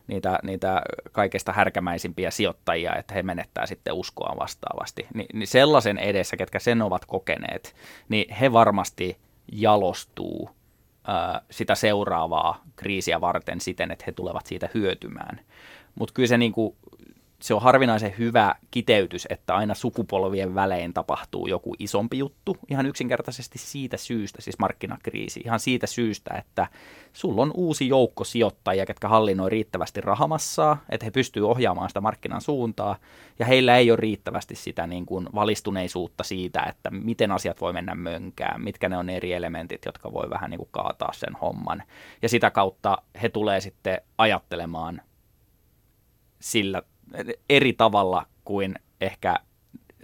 [0.06, 5.06] niitä, niitä kaikista härkämäisimpiä sijoittajia, että he menettää sitten uskoa vastaavasti.
[5.14, 7.74] Ni, niin sellaisen edessä, ketkä sen ovat kokeneet,
[8.08, 9.16] niin he varmasti
[9.52, 10.56] jalostuu
[11.50, 15.40] sitä seuraavaa kriisiä varten siten, että he tulevat siitä hyötymään.
[15.94, 16.76] Mutta kyllä se niin kuin,
[17.40, 22.56] se on harvinaisen hyvä kiteytys, että aina sukupolvien välein tapahtuu joku isompi juttu.
[22.70, 26.68] Ihan yksinkertaisesti siitä syystä, siis markkinakriisi, ihan siitä syystä, että
[27.12, 32.40] sulla on uusi joukko sijoittajia, jotka hallinnoi riittävästi rahamassaa, että he pystyvät ohjaamaan sitä markkinan
[32.40, 32.96] suuntaa,
[33.38, 37.94] ja heillä ei ole riittävästi sitä niin kuin valistuneisuutta siitä, että miten asiat voi mennä
[37.94, 41.82] mönkään, mitkä ne on eri elementit, jotka voi vähän niin kuin kaataa sen homman.
[42.22, 45.02] Ja sitä kautta he tulee sitten ajattelemaan
[46.40, 46.82] sillä
[47.50, 49.36] eri tavalla kuin ehkä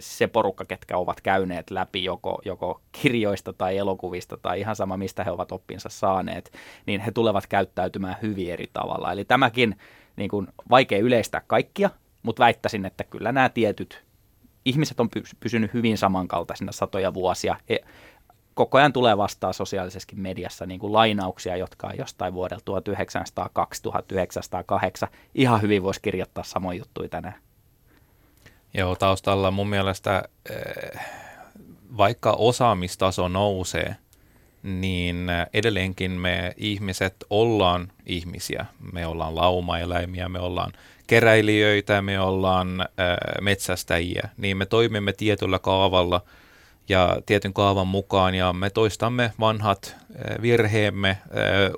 [0.00, 5.24] se porukka, ketkä ovat käyneet läpi joko, joko kirjoista tai elokuvista tai ihan sama, mistä
[5.24, 6.53] he ovat oppinsa saaneet,
[6.86, 9.12] niin he tulevat käyttäytymään hyvin eri tavalla.
[9.12, 9.76] Eli tämäkin
[10.16, 11.90] niin kuin, vaikea yleistää kaikkia,
[12.22, 14.05] mutta väittäisin, että kyllä nämä tietyt
[14.64, 15.09] ihmiset on
[15.40, 17.57] pysynyt hyvin samankaltaisina satoja vuosia.
[17.68, 17.76] E,
[18.55, 25.09] koko ajan tulee vastaan sosiaalisessakin mediassa niin kuin lainauksia, jotka on jostain vuodelta 1902, 1908.
[25.34, 27.34] Ihan hyvin voisi kirjoittaa samoin juttuja tänään.
[28.74, 31.00] Joo, taustalla mun mielestä eh,
[31.96, 33.96] vaikka osaamistaso nousee,
[34.62, 38.66] niin edelleenkin me ihmiset ollaan ihmisiä.
[38.92, 40.72] Me ollaan laumaeläimiä, me ollaan
[41.07, 42.86] keräilijöitä, me ollaan eh,
[43.40, 46.20] metsästäjiä, niin me toimimme tietyllä kaavalla–
[46.89, 49.97] ja tietyn kaavan mukaan ja me toistamme vanhat
[50.43, 51.18] virheemme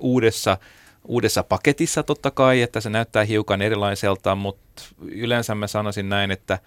[0.00, 0.58] uudessa,
[1.04, 6.58] uudessa paketissa totta kai, että se näyttää hiukan erilaiselta, mutta yleensä mä sanoisin näin, että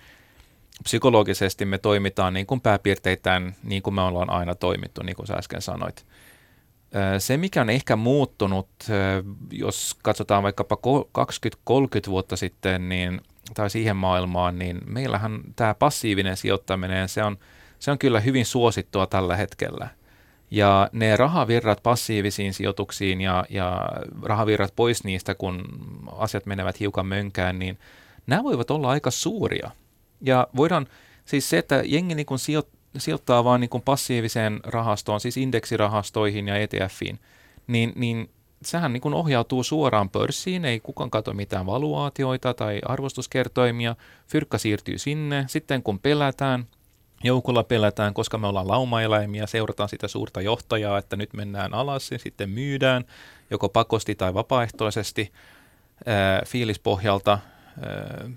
[0.84, 5.34] psykologisesti me toimitaan niin kuin pääpiirteitään niin kuin me ollaan aina toimittu, niin kuin sä
[5.34, 6.06] äsken sanoit.
[7.18, 8.70] Se, mikä on ehkä muuttunut,
[9.52, 13.22] jos katsotaan vaikkapa 20-30 vuotta sitten niin,
[13.54, 17.38] tai siihen maailmaan, niin meillähän tämä passiivinen sijoittaminen, se on–
[17.80, 19.88] se on kyllä hyvin suosittua tällä hetkellä.
[20.52, 23.82] Ja ne rahavirrat passiivisiin sijoituksiin ja, ja
[24.24, 25.64] rahavirrat pois niistä, kun
[26.12, 27.80] asiat menevät hiukan mönkään, niin
[28.28, 29.72] nämä voivat olla aika suuria.
[30.22, 30.88] Ja voidaan,
[31.26, 32.64] siis se, että jengi niin kuin sijo,
[32.98, 37.20] sijoittaa vaan niin passiiviseen rahastoon, siis indeksirahastoihin ja ETFiin,
[37.68, 38.30] niin, niin
[38.62, 43.96] sehän niin kuin ohjautuu suoraan pörssiin, ei kukaan katso mitään valuaatioita tai arvostuskertoimia,
[44.28, 46.68] fyrkka siirtyy sinne, sitten kun pelätään,
[47.24, 52.20] joukolla pelätään, koska me ollaan laumaeläimiä, seurataan sitä suurta johtajaa, että nyt mennään alas ja
[52.20, 53.06] sitten myydään,
[53.52, 55.32] joko pakosti tai vapaaehtoisesti,
[56.06, 57.40] ää, fiilispohjalta,
[57.82, 58.30] ää,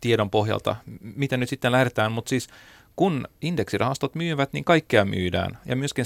[0.00, 2.48] tiedon pohjalta, mitä nyt sitten lähdetään, mutta siis
[2.96, 5.58] kun indeksirahastot myyvät, niin kaikkea myydään.
[5.66, 6.04] Ja myöskin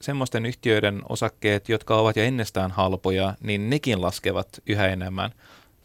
[0.00, 5.30] semmoisten yhtiöiden osakkeet, jotka ovat jo ennestään halpoja, niin nekin laskevat yhä enemmän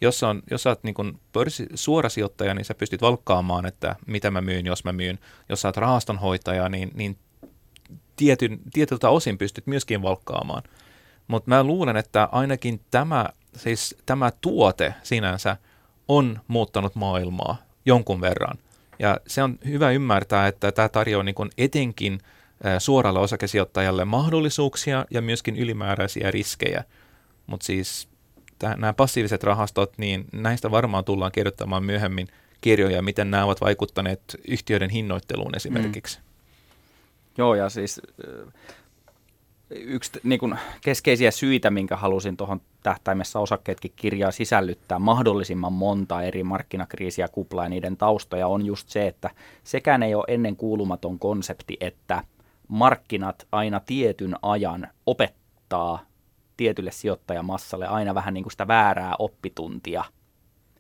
[0.01, 4.31] jos, on, jos sä oot niin pörssi, suora sijoittaja, niin sä pystyt valkkaamaan, että mitä
[4.31, 5.19] mä myyn, jos mä myyn.
[5.49, 7.17] Jos sä oot rahastonhoitaja, niin, niin
[8.15, 10.63] tietyn, tietyltä osin pystyt myöskin valkkaamaan.
[11.27, 15.57] Mutta mä luulen, että ainakin tämä, siis tämä tuote sinänsä
[16.07, 18.57] on muuttanut maailmaa jonkun verran.
[18.99, 22.19] Ja se on hyvä ymmärtää, että tämä tarjoaa niin etenkin
[22.79, 26.83] suoralle osakesijoittajalle mahdollisuuksia ja myöskin ylimääräisiä riskejä.
[27.47, 28.08] Mutta siis
[28.63, 32.27] nämä passiiviset rahastot, niin näistä varmaan tullaan kirjoittamaan myöhemmin
[32.61, 36.17] kirjoja, miten nämä ovat vaikuttaneet yhtiöiden hinnoitteluun esimerkiksi.
[36.17, 36.23] Mm.
[37.37, 38.01] Joo, ja siis
[39.69, 46.43] yksi niin kuin keskeisiä syitä, minkä halusin tuohon tähtäimessä osakkeetkin kirjaa sisällyttää mahdollisimman monta eri
[46.43, 49.29] markkinakriisiä, kuplaa ja niiden taustoja, on just se, että
[49.63, 52.23] sekään ei ole ennen kuulumaton konsepti, että
[52.67, 56.08] markkinat aina tietyn ajan opettaa
[56.59, 60.03] tietylle sijoittajamassalle aina vähän niin kuin sitä väärää oppituntia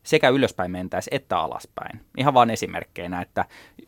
[0.03, 1.99] sekä ylöspäin mentäisi että alaspäin.
[2.17, 3.45] Ihan vain esimerkkeinä, että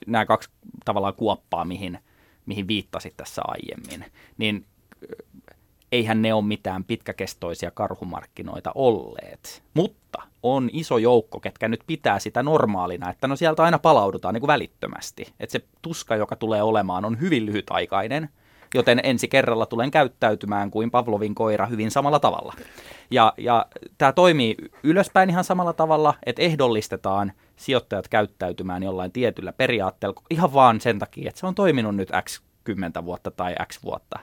[0.07, 0.49] nämä kaksi
[0.86, 1.99] tavallaan kuoppaa, mihin,
[2.45, 4.65] mihin viittasit tässä aiemmin, niin
[5.91, 9.64] eihän ne ole mitään pitkäkestoisia karhumarkkinoita olleet.
[9.74, 14.41] Mutta on iso joukko, ketkä nyt pitää sitä normaalina, että no sieltä aina palaudutaan niin
[14.41, 15.34] kuin välittömästi.
[15.40, 18.30] Että se tuska, joka tulee olemaan, on hyvin lyhytaikainen–
[18.76, 22.53] joten ensi kerralla tulen käyttäytymään kuin Pavlovin koira hyvin samalla tavalla.
[23.11, 23.65] Ja, ja
[23.98, 30.81] tämä toimii ylöspäin ihan samalla tavalla, että ehdollistetaan sijoittajat käyttäytymään jollain tietyllä periaatteella ihan vaan
[30.81, 34.19] sen takia, että se on toiminut nyt X kymmentä vuotta tai X vuotta.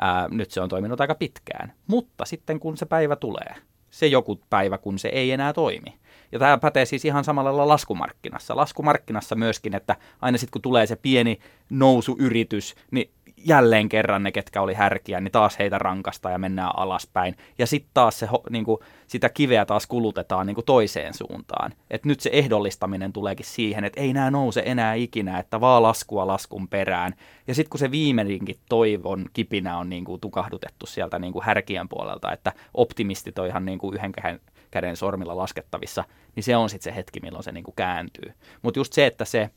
[0.00, 1.72] Ää, nyt se on toiminut aika pitkään.
[1.86, 3.54] Mutta sitten kun se päivä tulee,
[3.90, 5.98] se joku päivä, kun se ei enää toimi.
[6.32, 8.56] Ja tämä pätee siis ihan samalla lailla laskumarkkinassa.
[8.56, 11.38] Laskumarkkinassa myöskin, että aina sitten kun tulee se pieni
[11.70, 17.36] nousuyritys, niin jälleen kerran ne, ketkä oli härkiä, niin taas heitä rankasta ja mennään alaspäin.
[17.58, 21.72] Ja sitten taas se, niin kuin, sitä kiveä taas kulutetaan niin kuin toiseen suuntaan.
[21.90, 26.26] Et nyt se ehdollistaminen tuleekin siihen, että ei nämä nouse enää ikinä, että vaan laskua
[26.26, 27.14] laskun perään.
[27.46, 31.88] Ja sitten kun se viimeinkin toivon kipinä on niin kuin tukahdutettu sieltä niin kuin härkien
[31.88, 34.12] puolelta, että optimistit on ihan niin kuin yhden
[34.70, 36.04] käden, sormilla laskettavissa,
[36.36, 38.32] niin se on sitten se hetki, milloin se niin kuin kääntyy.
[38.62, 39.50] Mutta just se, että se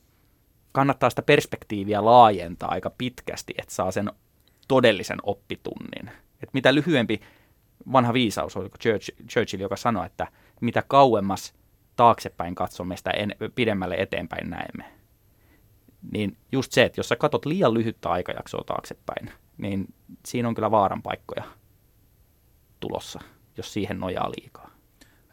[0.72, 4.12] kannattaa sitä perspektiiviä laajentaa aika pitkästi, että saa sen
[4.68, 6.12] todellisen oppitunnin.
[6.44, 7.22] Et mitä lyhyempi
[7.92, 8.78] vanha viisaus, oliko
[9.28, 10.28] Churchill, joka sanoi, että
[10.62, 11.54] mitä kauemmas
[11.96, 14.86] taaksepäin katsomme, sitä en, pidemmälle eteenpäin näemme.
[16.12, 19.94] Niin just se, että jos sä katot liian lyhyttä aikajaksoa taaksepäin, niin
[20.26, 21.44] siinä on kyllä vaaran paikkoja
[22.80, 23.20] tulossa,
[23.58, 24.79] jos siihen nojaa liikaa.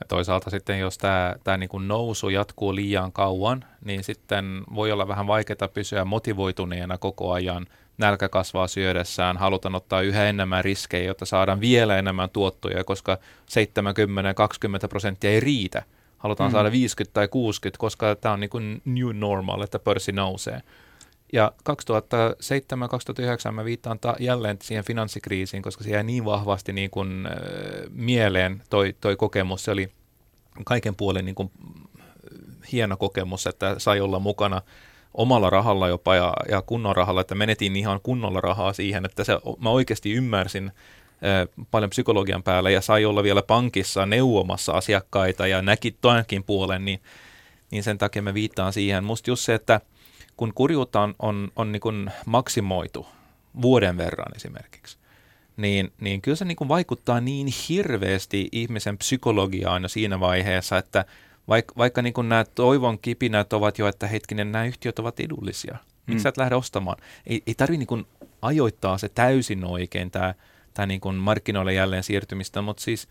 [0.00, 4.92] Ja toisaalta sitten, jos tämä, tämä niin kuin nousu jatkuu liian kauan, niin sitten voi
[4.92, 7.66] olla vähän vaikeaa pysyä motivoituneena koko ajan.
[7.98, 13.18] Nälkä kasvaa syödessään, halutaan ottaa yhä enemmän riskejä, jotta saadaan vielä enemmän tuottoja, koska
[14.84, 15.82] 70-20 prosenttia ei riitä.
[16.18, 16.52] Halutaan mm.
[16.52, 20.62] saada 50 tai 60, koska tämä on niin kuin new normal, että pörssi nousee.
[21.32, 21.52] Ja
[23.48, 27.32] 2007-2009 mä viittaan ta- jälleen siihen finanssikriisiin, koska se jäi niin vahvasti niin kuin, äh,
[27.90, 29.64] mieleen toi, toi kokemus.
[29.64, 29.88] Se oli
[30.64, 31.50] kaiken puolen niin kuin,
[32.72, 34.62] hieno kokemus, että sai olla mukana
[35.14, 39.32] omalla rahalla jopa ja, ja kunnon rahalla, että menetin ihan kunnolla rahaa siihen, että se,
[39.58, 45.62] mä oikeasti ymmärsin äh, paljon psykologian päällä ja sai olla vielä pankissa neuvomassa asiakkaita ja
[45.62, 47.00] näki toinkin puolen, niin,
[47.70, 49.04] niin sen takia mä viittaan siihen.
[49.04, 49.80] Musta just se, että–
[50.36, 53.06] kun kurjuutta on, on, on niin kuin maksimoitu
[53.62, 54.98] vuoden verran esimerkiksi,
[55.56, 61.04] niin, niin kyllä se niin kuin vaikuttaa niin hirveästi ihmisen psykologiaan jo siinä vaiheessa, että
[61.48, 65.76] vaikka, vaikka niin kuin nämä toivon kipinät ovat jo, että hetkinen, nämä yhtiöt ovat edullisia.
[66.06, 66.22] Miksi mm.
[66.22, 66.96] sä et lähde ostamaan?
[67.26, 68.06] Ei, ei tarvitse niin kuin
[68.42, 70.34] ajoittaa se täysin oikein, tämä,
[70.74, 73.08] tämä niin kuin markkinoille jälleen siirtymistä, mutta siis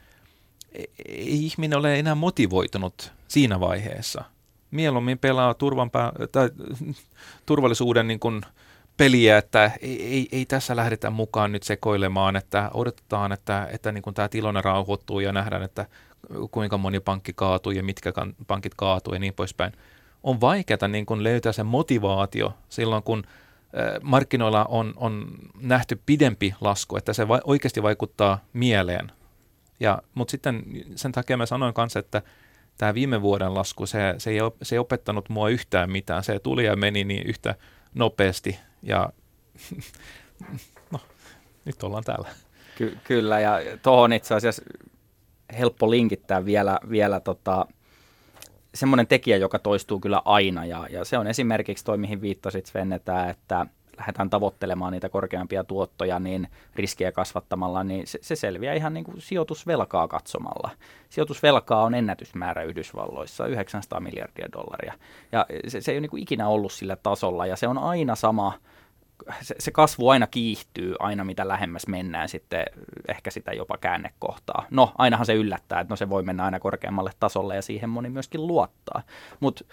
[0.71, 4.23] ei, ei ihminen ole enää motivoitunut siinä vaiheessa–
[4.75, 6.49] mieluummin pelaa turvan pää- tai,
[7.45, 8.41] turvallisuuden niin kuin
[8.97, 14.01] peliä, että ei, ei, ei tässä lähdetä mukaan nyt sekoilemaan, että odotetaan, että, että niin
[14.01, 15.85] kuin tämä tilanne rauhoittuu ja nähdään, että
[16.51, 18.13] kuinka moni pankki kaatuu ja mitkä
[18.47, 19.73] pankit kaatuu ja niin poispäin.
[20.23, 23.23] On vaikeaa niin kuin löytää se motivaatio silloin, kun
[24.01, 25.27] markkinoilla on, on
[25.61, 29.11] nähty pidempi lasku, että se va- oikeasti vaikuttaa mieleen.
[29.79, 30.63] Ja, mutta sitten
[30.95, 32.21] sen takia mä sanoin kanssa, että
[32.77, 36.23] tämä viime vuoden lasku, se, se, ei, se ei opettanut mua yhtään mitään.
[36.23, 37.55] Se tuli ja meni niin yhtä
[37.93, 39.09] nopeasti ja
[40.91, 40.99] no,
[41.65, 42.29] nyt ollaan täällä.
[42.77, 44.63] Ky- kyllä, ja tuohon itse asiassa
[45.57, 47.65] helppo linkittää vielä, vielä tota,
[48.75, 52.93] semmoinen tekijä, joka toistuu kyllä aina, ja, ja se on esimerkiksi toi, mihin viittasit Sven,
[52.93, 53.65] että, että
[53.97, 59.21] lähdetään tavoittelemaan niitä korkeampia tuottoja, niin riskiä kasvattamalla, niin se, se selviää ihan niin kuin
[59.21, 60.69] sijoitusvelkaa katsomalla.
[61.09, 64.93] Sijoitusvelkaa on ennätysmäärä Yhdysvalloissa, 900 miljardia dollaria.
[65.31, 68.15] Ja se, se ei ole niin kuin ikinä ollut sillä tasolla, ja se on aina
[68.15, 68.53] sama,
[69.41, 72.65] se, se kasvu aina kiihtyy, aina mitä lähemmäs mennään sitten
[73.07, 74.65] ehkä sitä jopa käännekohtaa.
[74.69, 78.09] No, ainahan se yllättää, että no se voi mennä aina korkeammalle tasolle ja siihen moni
[78.09, 79.01] myöskin luottaa.
[79.39, 79.65] Mutta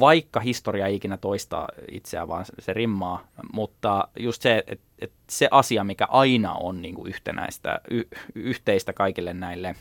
[0.00, 5.48] vaikka historia ei ikinä toista itseään, vaan se rimmaa, mutta just se, että et se
[5.50, 8.02] asia, mikä aina on niin kuin yhtenäistä, y,
[8.34, 9.76] yhteistä kaikille näille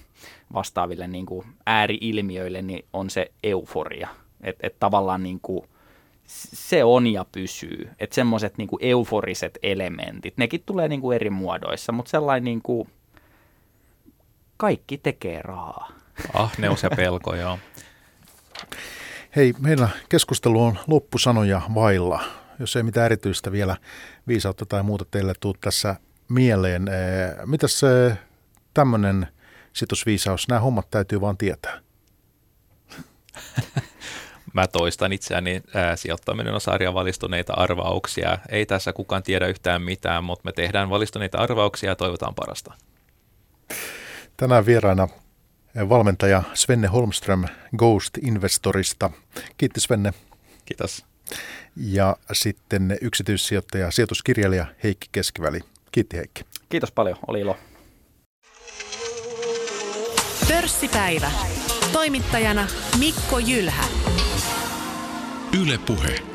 [0.54, 4.08] vastaaville niin kuin ääriilmiöille, niin on se euforia.
[4.44, 5.68] Että et tavallaan niin kuin,
[6.28, 7.90] se on ja pysyy.
[8.00, 12.90] Että semmoiset niin euforiset elementit, nekin tulee niin kuin eri muodoissa, mutta sellainen niin kuin,
[14.58, 15.92] kaikki tekee rahaa.
[16.34, 17.60] Ahneus ja pelko, joo.
[19.36, 22.24] Hei, meillä keskustelu on loppusanoja vailla.
[22.60, 23.78] Jos ei mitään erityistä vielä
[24.28, 25.96] viisautta tai muuta teille tuu tässä
[26.30, 26.88] mieleen.
[26.88, 28.18] Eh, mitäs se
[28.74, 29.28] tämmöinen
[29.74, 31.80] situsviisaus, nämä hommat täytyy vaan tietää?
[34.54, 38.38] Mä toistan itseäni, ää, sijoittaminen on sarja valistuneita arvauksia.
[38.50, 42.74] Ei tässä kukaan tiedä yhtään mitään, mutta me tehdään valistuneita arvauksia ja toivotaan parasta.
[44.38, 45.08] Tänään vieraana
[45.90, 47.46] valmentaja Svenne Holmström
[47.78, 49.10] Ghost Investorista.
[49.58, 50.14] Kiitti Svenne.
[50.66, 51.06] Kiitos.
[51.76, 55.60] Ja sitten yksityissijoittaja, sijoituskirjailija Heikki Keskiväli.
[55.92, 56.46] Kiitti Heikki.
[56.70, 57.58] Kiitos paljon, oli ilo.
[60.48, 61.32] Pörssipäivä.
[61.94, 62.68] Toimittajana
[63.00, 63.84] Mikko Jylhä.
[65.62, 66.31] Yle Puhe.